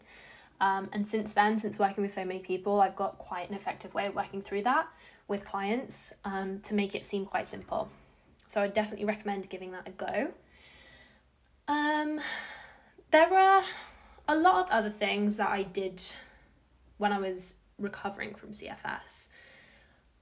Um, 0.61 0.90
and 0.92 1.09
since 1.09 1.33
then, 1.33 1.59
since 1.59 1.79
working 1.79 2.03
with 2.03 2.12
so 2.12 2.25
many 2.25 2.40
people, 2.40 2.81
I've 2.81 2.97
got 2.97 3.16
quite 3.16 3.49
an 3.49 3.55
effective 3.55 3.94
way 3.94 4.07
of 4.07 4.14
working 4.14 4.42
through 4.42 4.64
that 4.64 4.88
with 5.27 5.44
clients 5.44 6.12
um, 6.25 6.61
to 6.61 6.75
make 6.75 6.94
it 6.94 7.05
seem 7.05 7.25
quite 7.25 7.49
simple. 7.49 7.88
So 8.48 8.62
I 8.62 8.66
definitely 8.66 9.04
recommend 9.04 9.48
giving 9.50 9.72
that 9.72 9.87
a 9.87 9.90
go. 9.90 10.28
Um, 11.68 12.20
there 13.11 13.32
are 13.32 13.62
a 14.26 14.34
lot 14.34 14.64
of 14.64 14.70
other 14.70 14.90
things 14.90 15.37
that 15.37 15.50
I 15.50 15.62
did 15.62 16.02
when 16.96 17.12
I 17.12 17.18
was 17.18 17.54
recovering 17.78 18.34
from 18.34 18.50
CFS. 18.50 19.28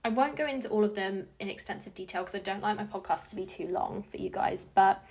I 0.05 0.09
won't 0.09 0.37
go 0.37 0.47
into 0.47 0.69
all 0.69 0.85
of 0.85 0.95
them 0.95 1.27
in 1.41 1.49
extensive 1.49 1.95
detail 1.95 2.23
because 2.23 2.35
I 2.35 2.41
don't 2.41 2.63
like 2.63 2.77
my 2.77 2.85
podcast 2.85 3.31
to 3.31 3.37
be 3.37 3.47
too 3.47 3.69
long 3.69 4.03
for 4.03 4.17
you 4.19 4.31
guys, 4.31 4.67
but 4.75 5.05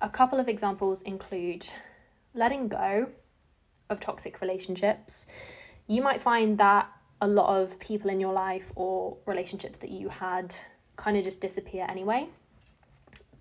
a 0.00 0.08
couple 0.08 0.40
of 0.40 0.48
examples 0.48 1.02
include 1.02 1.66
letting 2.34 2.68
go 2.68 3.08
of 3.90 4.00
toxic 4.00 4.40
relationships. 4.40 5.26
You 5.86 6.00
might 6.02 6.20
find 6.20 6.58
that 6.58 6.88
a 7.20 7.26
lot 7.26 7.60
of 7.60 7.78
people 7.78 8.10
in 8.10 8.20
your 8.20 8.32
life 8.32 8.72
or 8.74 9.16
relationships 9.26 9.78
that 9.78 9.90
you 9.90 10.08
had 10.08 10.54
kind 10.96 11.16
of 11.16 11.24
just 11.24 11.40
disappear 11.40 11.86
anyway. 11.88 12.28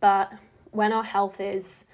But 0.01 0.33
when 0.71 0.91
our 0.91 1.03
health 1.03 1.39
is 1.39 1.85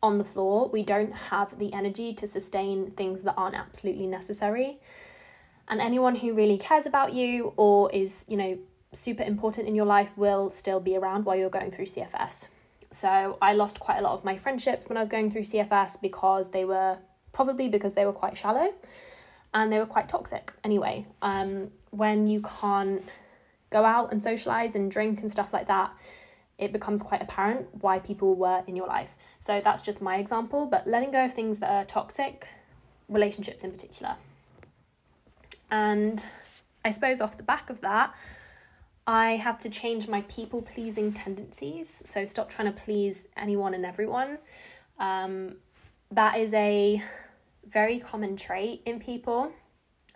on 0.00 0.18
the 0.18 0.24
floor, 0.24 0.68
we 0.68 0.84
don't 0.84 1.12
have 1.12 1.58
the 1.58 1.72
energy 1.72 2.14
to 2.14 2.28
sustain 2.28 2.92
things 2.92 3.22
that 3.22 3.34
aren't 3.36 3.56
absolutely 3.56 4.06
necessary. 4.06 4.78
And 5.66 5.80
anyone 5.80 6.14
who 6.14 6.32
really 6.32 6.56
cares 6.56 6.86
about 6.86 7.12
you 7.12 7.52
or 7.56 7.90
is, 7.90 8.24
you 8.28 8.36
know, 8.36 8.58
super 8.92 9.22
important 9.22 9.66
in 9.66 9.74
your 9.74 9.84
life 9.84 10.16
will 10.16 10.50
still 10.50 10.80
be 10.80 10.96
around 10.96 11.24
while 11.24 11.36
you're 11.36 11.50
going 11.50 11.70
through 11.70 11.86
CFS. 11.86 12.46
So 12.90 13.36
I 13.42 13.52
lost 13.52 13.80
quite 13.80 13.98
a 13.98 14.02
lot 14.02 14.12
of 14.12 14.24
my 14.24 14.36
friendships 14.36 14.88
when 14.88 14.96
I 14.96 15.00
was 15.00 15.08
going 15.08 15.30
through 15.30 15.42
CFS 15.42 16.00
because 16.00 16.50
they 16.50 16.64
were 16.64 16.98
probably 17.32 17.68
because 17.68 17.94
they 17.94 18.06
were 18.06 18.12
quite 18.12 18.36
shallow 18.36 18.72
and 19.52 19.70
they 19.70 19.78
were 19.78 19.86
quite 19.86 20.08
toxic 20.08 20.52
anyway. 20.64 21.06
Um, 21.20 21.70
when 21.90 22.26
you 22.26 22.42
can't 22.60 23.02
go 23.70 23.84
out 23.84 24.10
and 24.12 24.22
socialize 24.22 24.74
and 24.74 24.90
drink 24.90 25.20
and 25.20 25.30
stuff 25.30 25.52
like 25.52 25.68
that, 25.68 25.92
it 26.58 26.72
becomes 26.72 27.02
quite 27.02 27.22
apparent 27.22 27.68
why 27.80 27.98
people 28.00 28.34
were 28.34 28.62
in 28.66 28.74
your 28.76 28.86
life. 28.86 29.10
So 29.38 29.60
that's 29.62 29.82
just 29.82 30.02
my 30.02 30.16
example, 30.16 30.66
but 30.66 30.86
letting 30.86 31.12
go 31.12 31.24
of 31.24 31.32
things 31.32 31.58
that 31.60 31.70
are 31.70 31.84
toxic, 31.84 32.48
relationships 33.08 33.62
in 33.62 33.70
particular. 33.70 34.16
And 35.70 36.24
I 36.84 36.90
suppose 36.90 37.20
off 37.20 37.36
the 37.36 37.42
back 37.42 37.70
of 37.70 37.80
that, 37.82 38.14
I 39.06 39.36
had 39.36 39.60
to 39.60 39.70
change 39.70 40.08
my 40.08 40.22
people 40.22 40.60
pleasing 40.60 41.12
tendencies. 41.12 42.02
So 42.04 42.26
stop 42.26 42.50
trying 42.50 42.72
to 42.72 42.78
please 42.78 43.24
anyone 43.36 43.72
and 43.72 43.86
everyone. 43.86 44.38
Um, 44.98 45.56
that 46.10 46.38
is 46.38 46.52
a 46.52 47.02
very 47.66 48.00
common 48.00 48.36
trait 48.36 48.82
in 48.84 48.98
people. 48.98 49.52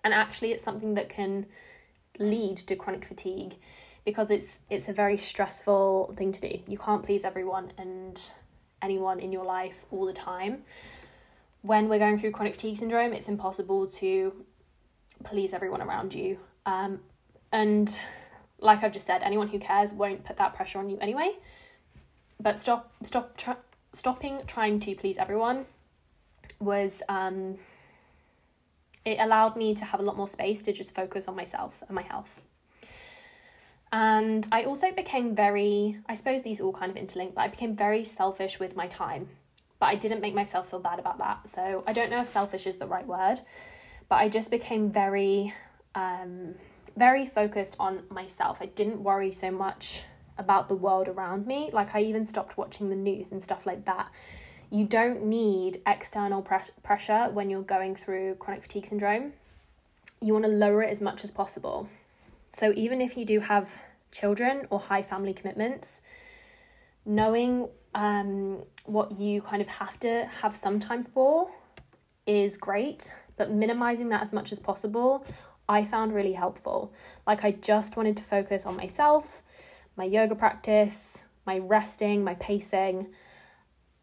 And 0.05 0.13
actually, 0.13 0.53
it's 0.53 0.65
something 0.65 0.95
that 0.95 1.09
can 1.09 1.47
lead 2.19 2.57
to 2.59 2.77
chronic 2.77 3.07
fatigue 3.07 3.55
because 4.05 4.31
it's 4.31 4.59
it's 4.71 4.89
a 4.89 4.93
very 4.93 5.17
stressful 5.17 6.15
thing 6.17 6.33
to 6.33 6.41
do. 6.41 6.59
You 6.69 6.79
can't 6.79 7.03
please 7.03 7.25
everyone 7.25 7.73
and 7.79 8.21
anyone 8.81 9.21
in 9.21 9.33
your 9.33 9.45
life 9.45 9.85
all 9.91 10.07
the 10.07 10.13
time. 10.13 10.63
When 11.63 11.89
we're 11.89 12.01
going 12.01 12.19
through 12.19 12.33
chronic 12.33 12.55
fatigue 12.55 12.79
syndrome, 12.79 13.13
it's 13.13 13.29
impossible 13.29 13.87
to 13.87 14.33
please 15.23 15.53
everyone 15.53 15.81
around 15.81 16.13
you. 16.13 16.39
Um, 16.67 17.01
and 17.53 17.99
like 18.59 18.83
I've 18.83 18.93
just 18.93 19.07
said, 19.07 19.23
anyone 19.23 19.49
who 19.49 19.59
cares 19.59 19.93
won't 19.93 20.25
put 20.25 20.37
that 20.39 20.55
pressure 20.55 20.79
on 20.79 20.91
you 20.91 20.99
anyway. 21.01 21.33
But 22.41 22.59
stop, 22.59 22.93
stop, 23.03 23.37
tr- 23.37 23.63
stopping 23.93 24.41
trying 24.47 24.81
to 24.81 24.95
please 24.97 25.19
everyone 25.19 25.67
was 26.59 27.03
um, 27.09 27.59
it 29.05 29.19
allowed 29.21 29.57
me 29.57 29.75
to 29.75 29.85
have 29.85 30.01
a 30.01 30.03
lot 30.03 30.17
more 30.17 30.29
space 30.29 30.63
to 30.63 30.73
just 30.73 30.95
focus 30.95 31.29
on 31.29 31.37
myself 31.37 31.83
and 31.87 31.95
my 31.95 32.03
health. 32.03 32.41
And 33.93 34.49
I 34.51 34.65
also 34.65 34.91
became 34.91 35.35
very, 35.35 35.99
I 36.09 36.15
suppose 36.15 36.43
these 36.43 36.61
all 36.61 36.73
kind 36.73 36.91
of 36.91 36.97
interlink, 36.97 37.35
but 37.35 37.43
I 37.43 37.49
became 37.49 37.77
very 37.77 38.05
selfish 38.05 38.59
with 38.59 38.75
my 38.75 38.87
time. 38.87 39.29
But 39.79 39.87
I 39.87 39.97
didn't 39.97 40.23
make 40.23 40.35
myself 40.35 40.71
feel 40.71 40.81
bad 40.81 40.99
about 40.99 41.19
that. 41.19 41.49
So 41.49 41.85
I 41.87 41.93
don't 41.93 42.11
know 42.11 42.23
if 42.23 42.29
selfish 42.31 42.67
is 42.67 42.79
the 42.79 42.87
right 42.87 43.07
word, 43.07 43.41
but 44.09 44.17
I 44.17 44.31
just 44.31 44.51
became 44.51 44.91
very, 44.91 45.53
um, 45.95 46.55
very 46.97 47.27
focused 47.27 47.77
on 47.79 48.05
myself. 48.09 48.59
I 48.63 48.67
didn't 48.67 49.03
worry 49.03 49.31
so 49.31 49.51
much 49.51 50.05
about 50.39 50.69
the 50.69 50.75
world 50.75 51.09
around 51.09 51.47
me. 51.47 51.69
Like 51.71 51.95
I 51.95 52.03
even 52.03 52.25
stopped 52.25 52.57
watching 52.57 52.89
the 52.89 52.97
news 52.97 53.31
and 53.31 53.43
stuff 53.43 53.67
like 53.67 53.85
that. 53.85 54.11
You 54.71 54.87
don't 54.87 55.27
need 55.27 55.83
external 55.87 56.41
pres- 56.41 56.71
pressure 56.83 57.29
when 57.31 57.51
you're 57.51 57.61
going 57.61 57.95
through 57.95 58.37
chronic 58.37 58.63
fatigue 58.63 58.89
syndrome. 58.89 59.35
You 60.23 60.33
want 60.33 60.47
to 60.47 60.51
lower 60.51 60.83
it 60.83 60.91
as 60.91 61.03
much 61.03 61.25
as 61.25 61.31
possible. 61.31 61.91
So 62.53 62.73
even 62.77 63.01
if 63.01 63.17
you 63.17 63.25
do 63.25 63.41
have 63.41 63.71
children 64.11 64.67
or 64.71 64.79
high 64.79 65.03
family 65.03 65.33
commitments, 65.33 66.03
knowing 67.05 67.69
um, 67.95 68.63
what 68.85 69.13
you 69.13 69.43
kind 69.43 69.63
of 69.63 69.69
have 69.69 69.99
to 70.01 70.27
have 70.41 70.57
some 70.57 70.79
time 70.79 71.05
for 71.05 71.51
is 72.27 72.57
great, 72.57 73.11
but 73.37 73.51
minimizing 73.51 74.09
that 74.11 74.23
as 74.23 74.33
much 74.33 74.53
as 74.53 74.59
possible, 74.59 75.27
I 75.69 75.85
found 75.85 76.15
really 76.15 76.35
helpful. 76.35 76.93
Like, 77.27 77.45
I 77.45 77.53
just 77.53 77.97
wanted 77.97 78.17
to 78.19 78.23
focus 78.23 78.67
on 78.67 78.77
myself, 78.77 79.43
my 79.97 80.05
yoga 80.05 80.35
practice, 80.35 81.25
my 81.47 81.59
resting, 81.59 82.23
my 82.23 82.35
pacing. 82.35 83.09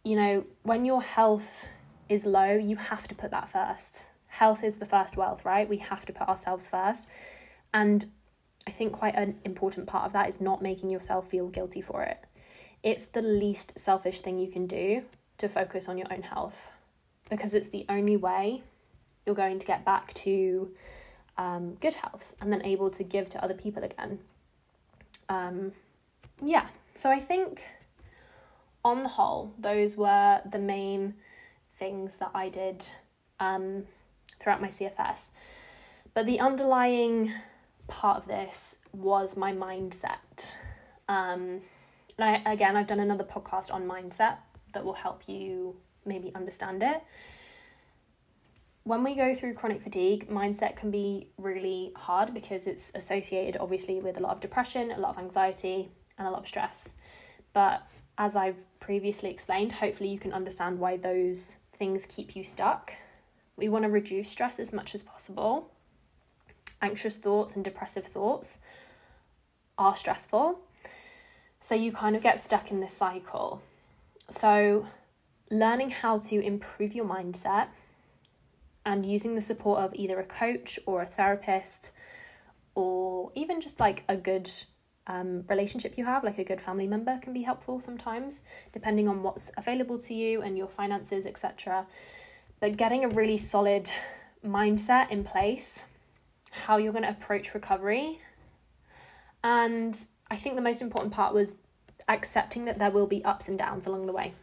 You 0.03 0.15
know, 0.15 0.45
when 0.63 0.85
your 0.85 1.01
health 1.01 1.67
is 2.07 2.25
low, 2.25 2.53
you 2.53 2.75
have 2.77 3.07
to 3.09 3.15
put 3.15 3.31
that 3.31 3.49
first. 3.49 4.05
Health 4.27 4.63
is 4.63 4.77
the 4.77 4.85
first 4.85 5.17
wealth, 5.17 5.45
right? 5.45 5.67
We 5.67 5.77
have 5.77 6.05
to 6.05 6.13
put 6.13 6.27
ourselves 6.27 6.67
first. 6.67 7.07
And 7.73 8.05
I 8.69 8.71
think 8.71 8.93
quite 8.93 9.15
an 9.15 9.39
important 9.45 9.87
part 9.87 10.05
of 10.05 10.13
that 10.13 10.29
is 10.29 10.39
not 10.39 10.61
making 10.61 10.91
yourself 10.91 11.27
feel 11.27 11.47
guilty 11.47 11.81
for 11.81 12.03
it. 12.03 12.27
It's 12.83 13.05
the 13.05 13.23
least 13.23 13.79
selfish 13.79 14.21
thing 14.21 14.37
you 14.37 14.47
can 14.47 14.67
do 14.67 15.01
to 15.39 15.49
focus 15.49 15.89
on 15.89 15.97
your 15.97 16.05
own 16.13 16.21
health 16.21 16.69
because 17.31 17.55
it's 17.55 17.69
the 17.69 17.87
only 17.89 18.15
way 18.15 18.61
you're 19.25 19.33
going 19.33 19.57
to 19.57 19.65
get 19.65 19.83
back 19.85 20.13
to 20.25 20.69
um, 21.39 21.77
good 21.81 21.95
health 21.95 22.35
and 22.39 22.53
then 22.53 22.63
able 22.63 22.91
to 22.91 23.03
give 23.03 23.27
to 23.31 23.43
other 23.43 23.55
people 23.55 23.83
again. 23.83 24.19
Um, 25.29 25.71
yeah, 26.39 26.67
so 26.93 27.09
I 27.09 27.19
think 27.19 27.63
on 28.85 29.01
the 29.01 29.09
whole, 29.09 29.51
those 29.57 29.97
were 29.97 30.41
the 30.47 30.59
main 30.59 31.15
things 31.71 32.17
that 32.17 32.29
I 32.35 32.49
did 32.49 32.87
um, 33.39 33.85
throughout 34.39 34.61
my 34.61 34.67
CFS. 34.67 35.29
But 36.13 36.27
the 36.27 36.39
underlying 36.39 37.33
part 37.89 38.17
of 38.17 38.27
this 38.27 38.77
was 38.93 39.35
my 39.35 39.51
mindset. 39.51 40.47
Um, 41.09 41.61
and 42.17 42.41
I, 42.45 42.51
again, 42.51 42.77
I've 42.77 42.87
done 42.87 42.99
another 42.99 43.23
podcast 43.23 43.73
on 43.73 43.85
mindset 43.85 44.37
that 44.73 44.85
will 44.85 44.93
help 44.93 45.23
you 45.27 45.75
maybe 46.05 46.31
understand 46.35 46.83
it. 46.83 47.01
When 48.83 49.03
we 49.03 49.15
go 49.15 49.35
through 49.35 49.55
chronic 49.55 49.83
fatigue, 49.83 50.29
mindset 50.29 50.75
can 50.75 50.89
be 50.89 51.27
really 51.37 51.91
hard 51.95 52.33
because 52.33 52.65
it's 52.65 52.91
associated 52.95 53.59
obviously 53.59 53.99
with 53.99 54.17
a 54.17 54.19
lot 54.19 54.33
of 54.33 54.39
depression, 54.39 54.91
a 54.91 54.99
lot 54.99 55.17
of 55.17 55.23
anxiety, 55.23 55.89
and 56.17 56.27
a 56.27 56.31
lot 56.31 56.39
of 56.39 56.47
stress. 56.47 56.93
But 57.53 57.83
as 58.17 58.35
I've 58.35 58.63
previously 58.79 59.29
explained, 59.29 59.71
hopefully 59.71 60.09
you 60.09 60.19
can 60.19 60.33
understand 60.33 60.79
why 60.79 60.97
those 60.97 61.57
things 61.77 62.05
keep 62.07 62.35
you 62.35 62.43
stuck. 62.43 62.93
We 63.57 63.69
want 63.69 63.83
to 63.83 63.89
reduce 63.89 64.29
stress 64.29 64.59
as 64.59 64.71
much 64.71 64.95
as 64.95 65.03
possible 65.03 65.71
anxious 66.81 67.17
thoughts 67.17 67.55
and 67.55 67.63
depressive 67.63 68.05
thoughts 68.05 68.57
are 69.77 69.95
stressful. 69.95 70.59
So 71.61 71.75
you 71.75 71.91
kind 71.91 72.15
of 72.15 72.23
get 72.23 72.39
stuck 72.39 72.71
in 72.71 72.79
this 72.79 72.93
cycle. 72.93 73.61
So, 74.29 74.87
learning 75.51 75.89
how 75.89 76.19
to 76.19 76.39
improve 76.39 76.93
your 76.93 77.05
mindset 77.05 77.67
and 78.85 79.05
using 79.05 79.35
the 79.35 79.41
support 79.41 79.79
of 79.79 79.93
either 79.95 80.19
a 80.19 80.23
coach 80.23 80.79
or 80.85 81.01
a 81.01 81.05
therapist 81.05 81.91
or 82.75 83.31
even 83.35 83.59
just 83.59 83.79
like 83.79 84.03
a 84.07 84.15
good 84.15 84.49
um, 85.07 85.43
relationship 85.49 85.97
you 85.97 86.05
have, 86.05 86.23
like 86.23 86.37
a 86.37 86.43
good 86.43 86.61
family 86.61 86.87
member, 86.87 87.19
can 87.21 87.33
be 87.33 87.41
helpful 87.41 87.81
sometimes, 87.81 88.43
depending 88.71 89.09
on 89.09 89.23
what's 89.23 89.49
available 89.57 89.97
to 89.97 90.13
you 90.13 90.41
and 90.43 90.57
your 90.57 90.67
finances, 90.67 91.25
etc. 91.25 91.87
But 92.59 92.77
getting 92.77 93.03
a 93.03 93.09
really 93.09 93.37
solid 93.37 93.91
mindset 94.45 95.09
in 95.09 95.23
place 95.23 95.83
how 96.51 96.77
you're 96.77 96.91
going 96.91 97.03
to 97.03 97.09
approach 97.09 97.53
recovery. 97.53 98.19
And 99.43 99.97
I 100.29 100.35
think 100.35 100.55
the 100.55 100.61
most 100.61 100.81
important 100.81 101.13
part 101.13 101.33
was 101.33 101.55
accepting 102.07 102.65
that 102.65 102.79
there 102.79 102.91
will 102.91 103.07
be 103.07 103.23
ups 103.23 103.47
and 103.47 103.57
downs 103.57 103.85
along 103.85 104.05
the 104.05 104.13
way. 104.13 104.33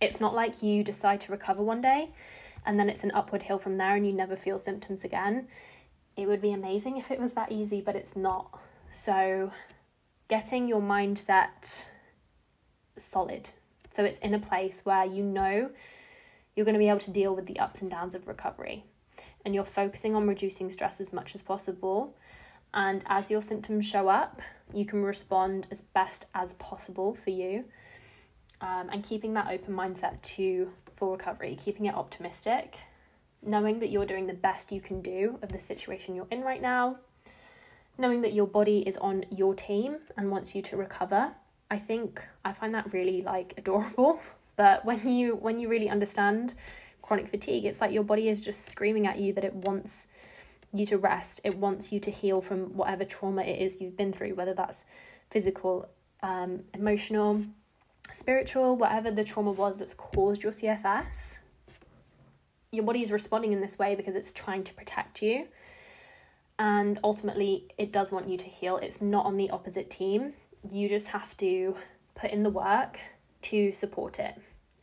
It's 0.00 0.20
not 0.20 0.34
like 0.34 0.62
you 0.62 0.84
decide 0.84 1.20
to 1.22 1.32
recover 1.32 1.62
one 1.62 1.80
day 1.80 2.10
and 2.64 2.78
then 2.78 2.90
it's 2.90 3.04
an 3.04 3.12
upward 3.14 3.42
hill 3.42 3.58
from 3.58 3.76
there 3.76 3.96
and 3.96 4.06
you 4.06 4.12
never 4.12 4.36
feel 4.36 4.58
symptoms 4.58 5.04
again. 5.04 5.48
It 6.16 6.26
would 6.26 6.42
be 6.42 6.52
amazing 6.52 6.96
if 6.96 7.10
it 7.10 7.20
was 7.20 7.32
that 7.32 7.52
easy, 7.52 7.80
but 7.80 7.96
it's 7.96 8.16
not. 8.16 8.58
So, 8.90 9.52
getting 10.28 10.66
your 10.68 10.80
mindset 10.80 11.84
solid 12.96 13.50
so 13.96 14.04
it's 14.04 14.18
in 14.18 14.34
a 14.34 14.38
place 14.38 14.82
where 14.84 15.04
you 15.04 15.22
know 15.22 15.70
you're 16.54 16.64
going 16.64 16.74
to 16.74 16.78
be 16.78 16.88
able 16.88 17.00
to 17.00 17.10
deal 17.10 17.34
with 17.34 17.46
the 17.46 17.58
ups 17.58 17.80
and 17.80 17.90
downs 17.90 18.14
of 18.14 18.28
recovery 18.28 18.84
and 19.44 19.54
you're 19.54 19.64
focusing 19.64 20.14
on 20.14 20.26
reducing 20.26 20.70
stress 20.70 21.00
as 21.00 21.12
much 21.12 21.34
as 21.34 21.42
possible. 21.42 22.16
And 22.74 23.02
as 23.06 23.30
your 23.30 23.42
symptoms 23.42 23.86
show 23.86 24.08
up, 24.08 24.42
you 24.72 24.84
can 24.84 25.02
respond 25.02 25.66
as 25.70 25.80
best 25.80 26.26
as 26.34 26.54
possible 26.54 27.14
for 27.14 27.30
you. 27.30 27.64
Um, 28.60 28.88
and 28.90 29.04
keeping 29.04 29.34
that 29.34 29.48
open 29.50 29.74
mindset 29.74 30.20
to 30.22 30.70
for 30.94 31.12
recovery, 31.12 31.56
keeping 31.62 31.86
it 31.86 31.94
optimistic, 31.94 32.76
knowing 33.42 33.80
that 33.80 33.90
you're 33.90 34.06
doing 34.06 34.26
the 34.26 34.34
best 34.34 34.72
you 34.72 34.80
can 34.80 35.02
do 35.02 35.38
of 35.42 35.52
the 35.52 35.58
situation 35.58 36.14
you're 36.14 36.26
in 36.30 36.42
right 36.42 36.62
now, 36.62 36.96
knowing 37.98 38.22
that 38.22 38.32
your 38.32 38.46
body 38.46 38.78
is 38.86 38.96
on 38.96 39.24
your 39.30 39.54
team 39.54 39.98
and 40.16 40.30
wants 40.30 40.54
you 40.54 40.62
to 40.62 40.76
recover. 40.76 41.32
I 41.70 41.78
think 41.78 42.22
I 42.44 42.52
find 42.52 42.74
that 42.74 42.92
really 42.92 43.22
like 43.22 43.54
adorable. 43.56 44.20
But 44.56 44.86
when 44.86 45.06
you 45.06 45.36
when 45.36 45.58
you 45.58 45.68
really 45.68 45.90
understand 45.90 46.54
chronic 47.06 47.28
fatigue. 47.28 47.64
It's 47.64 47.80
like 47.80 47.92
your 47.92 48.02
body 48.02 48.28
is 48.28 48.40
just 48.40 48.66
screaming 48.68 49.06
at 49.06 49.18
you 49.18 49.32
that 49.34 49.44
it 49.44 49.54
wants 49.54 50.08
you 50.72 50.84
to 50.86 50.98
rest, 50.98 51.40
it 51.44 51.56
wants 51.56 51.92
you 51.92 52.00
to 52.00 52.10
heal 52.10 52.40
from 52.40 52.76
whatever 52.76 53.04
trauma 53.04 53.42
it 53.42 53.60
is 53.60 53.78
you've 53.80 53.96
been 53.96 54.12
through, 54.12 54.34
whether 54.34 54.52
that's 54.52 54.84
physical, 55.30 55.88
um, 56.22 56.64
emotional, 56.74 57.42
spiritual, 58.12 58.76
whatever 58.76 59.10
the 59.10 59.24
trauma 59.24 59.52
was 59.52 59.78
that's 59.78 59.94
caused 59.94 60.42
your 60.42 60.52
CFS. 60.52 61.38
Your 62.72 62.84
body 62.84 63.02
is 63.02 63.12
responding 63.12 63.52
in 63.52 63.60
this 63.60 63.78
way 63.78 63.94
because 63.94 64.16
it's 64.16 64.32
trying 64.32 64.64
to 64.64 64.74
protect 64.74 65.22
you. 65.22 65.46
And 66.58 66.98
ultimately, 67.04 67.68
it 67.78 67.92
does 67.92 68.10
want 68.10 68.28
you 68.28 68.36
to 68.36 68.46
heal. 68.46 68.78
It's 68.78 69.00
not 69.00 69.24
on 69.24 69.36
the 69.36 69.50
opposite 69.50 69.88
team. 69.90 70.32
You 70.68 70.88
just 70.88 71.08
have 71.08 71.36
to 71.36 71.76
put 72.16 72.32
in 72.32 72.42
the 72.42 72.50
work 72.50 72.98
to 73.42 73.72
support 73.72 74.18
it 74.18 74.34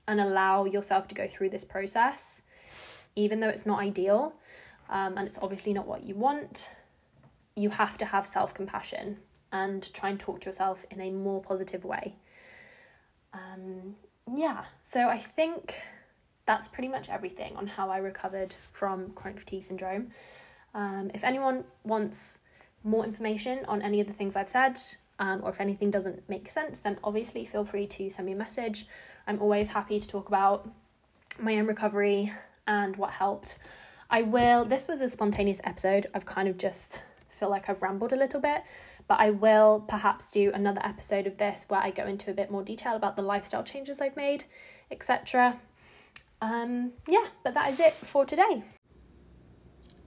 and 0.08 0.20
allow 0.20 0.66
yourself 0.66 1.08
to 1.10 1.16
go 1.16 1.28
through 1.28 1.50
this 1.50 1.64
process, 1.64 2.42
even 3.16 3.40
though 3.40 3.50
it's 3.50 3.66
not 3.66 3.80
ideal 3.80 4.34
um, 4.90 5.18
and 5.18 5.28
it's 5.28 5.40
obviously 5.42 5.74
not 5.74 5.88
what 5.88 6.04
you 6.04 6.16
want. 6.16 6.70
You 7.56 7.70
have 7.70 7.98
to 8.00 8.06
have 8.06 8.28
self 8.28 8.54
compassion 8.54 9.18
and 9.52 9.92
try 9.94 10.10
and 10.10 10.20
talk 10.20 10.42
to 10.42 10.48
yourself 10.48 10.86
in 10.90 11.00
a 11.00 11.12
more 11.12 11.42
positive 11.42 11.84
way. 11.86 12.16
Um, 13.34 13.96
yeah, 14.34 14.66
so 14.84 15.08
I 15.10 15.20
think 15.20 15.76
that's 16.46 16.68
pretty 16.68 16.88
much 16.88 17.10
everything 17.10 17.56
on 17.56 17.68
how 17.68 17.90
I 17.90 17.98
recovered 17.98 18.56
from 18.72 19.12
chronic 19.12 19.40
fatigue 19.40 19.64
syndrome. 19.64 20.10
Um, 20.74 21.12
if 21.14 21.24
anyone 21.24 21.64
wants 21.84 22.40
more 22.84 23.06
information 23.06 23.64
on 23.68 23.82
any 23.82 24.02
of 24.02 24.08
the 24.08 24.14
things 24.14 24.36
I've 24.36 24.50
said, 24.50 24.78
um, 25.20 25.42
or 25.44 25.50
if 25.50 25.62
anything 25.62 25.92
doesn't 25.92 26.28
make 26.30 26.50
sense, 26.50 26.80
then 26.80 26.98
obviously 27.04 27.46
feel 27.46 27.66
free 27.66 27.88
to 27.88 28.10
send 28.10 28.26
me 28.26 28.34
a 28.34 28.36
message. 28.36 28.88
I'm 29.28 29.42
always 29.42 29.70
happy 29.70 30.00
to 30.00 30.08
talk 30.08 30.28
about 30.28 30.70
my 31.40 31.58
own 31.58 31.66
recovery 31.66 32.34
and 32.68 32.96
what 32.96 33.12
helped. 33.12 33.58
I 34.10 34.22
will, 34.22 34.66
this 34.66 34.88
was 34.88 35.02
a 35.02 35.10
spontaneous 35.10 35.62
episode. 35.64 36.08
I've 36.14 36.26
kind 36.26 36.48
of 36.48 36.58
just 36.58 37.04
feel 37.30 37.50
like 37.50 37.70
I've 37.70 37.82
rambled 37.82 38.14
a 38.14 38.16
little 38.16 38.40
bit, 38.40 38.64
but 39.08 39.20
I 39.20 39.32
will 39.32 39.84
perhaps 39.88 40.30
do 40.30 40.52
another 40.54 40.82
episode 40.84 41.28
of 41.28 41.38
this 41.38 41.66
where 41.68 41.82
I 41.82 41.92
go 41.92 42.06
into 42.06 42.32
a 42.32 42.34
bit 42.34 42.52
more 42.52 42.64
detail 42.64 42.96
about 42.96 43.16
the 43.16 43.22
lifestyle 43.22 43.64
changes 43.64 44.00
I've 44.00 44.16
made, 44.16 44.46
etc. 44.92 45.60
Um, 46.42 46.92
yeah, 47.08 47.26
but 47.44 47.54
that 47.54 47.72
is 47.72 47.80
it 47.80 47.94
for 47.94 48.26
today. 48.26 48.64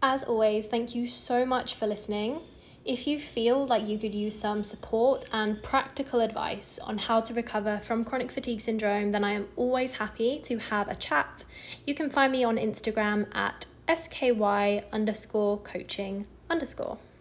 As 0.03 0.23
always, 0.23 0.67
thank 0.67 0.95
you 0.95 1.07
so 1.07 1.47
much 1.47 1.75
for 1.75 1.87
listening. 1.87 2.41
If 2.87 3.09
you 3.09 3.19
feel 3.19 3.67
like 3.67 3.89
you 3.89 3.99
could 3.99 4.15
use 4.15 4.39
some 4.39 4.63
support 4.63 5.25
and 5.33 5.61
practical 5.61 6.21
advice 6.21 6.79
on 6.79 6.99
how 6.99 7.21
to 7.21 7.35
recover 7.35 7.79
from 7.79 8.05
chronic 8.05 8.31
fatigue 8.31 8.61
syndrome, 8.61 9.11
then 9.11 9.25
I 9.25 9.33
am 9.33 9.49
always 9.57 9.95
happy 9.95 10.39
to 10.45 10.59
have 10.59 10.87
a 10.87 10.95
chat. 10.95 11.45
You 11.85 11.97
can 11.97 12.11
find 12.11 12.31
me 12.31 12.45
on 12.45 12.59
Instagram 12.59 13.27
at 13.35 13.67
sky 13.97 14.85
underscore 14.93 15.59
coaching 15.59 16.29
underscore. 16.49 16.99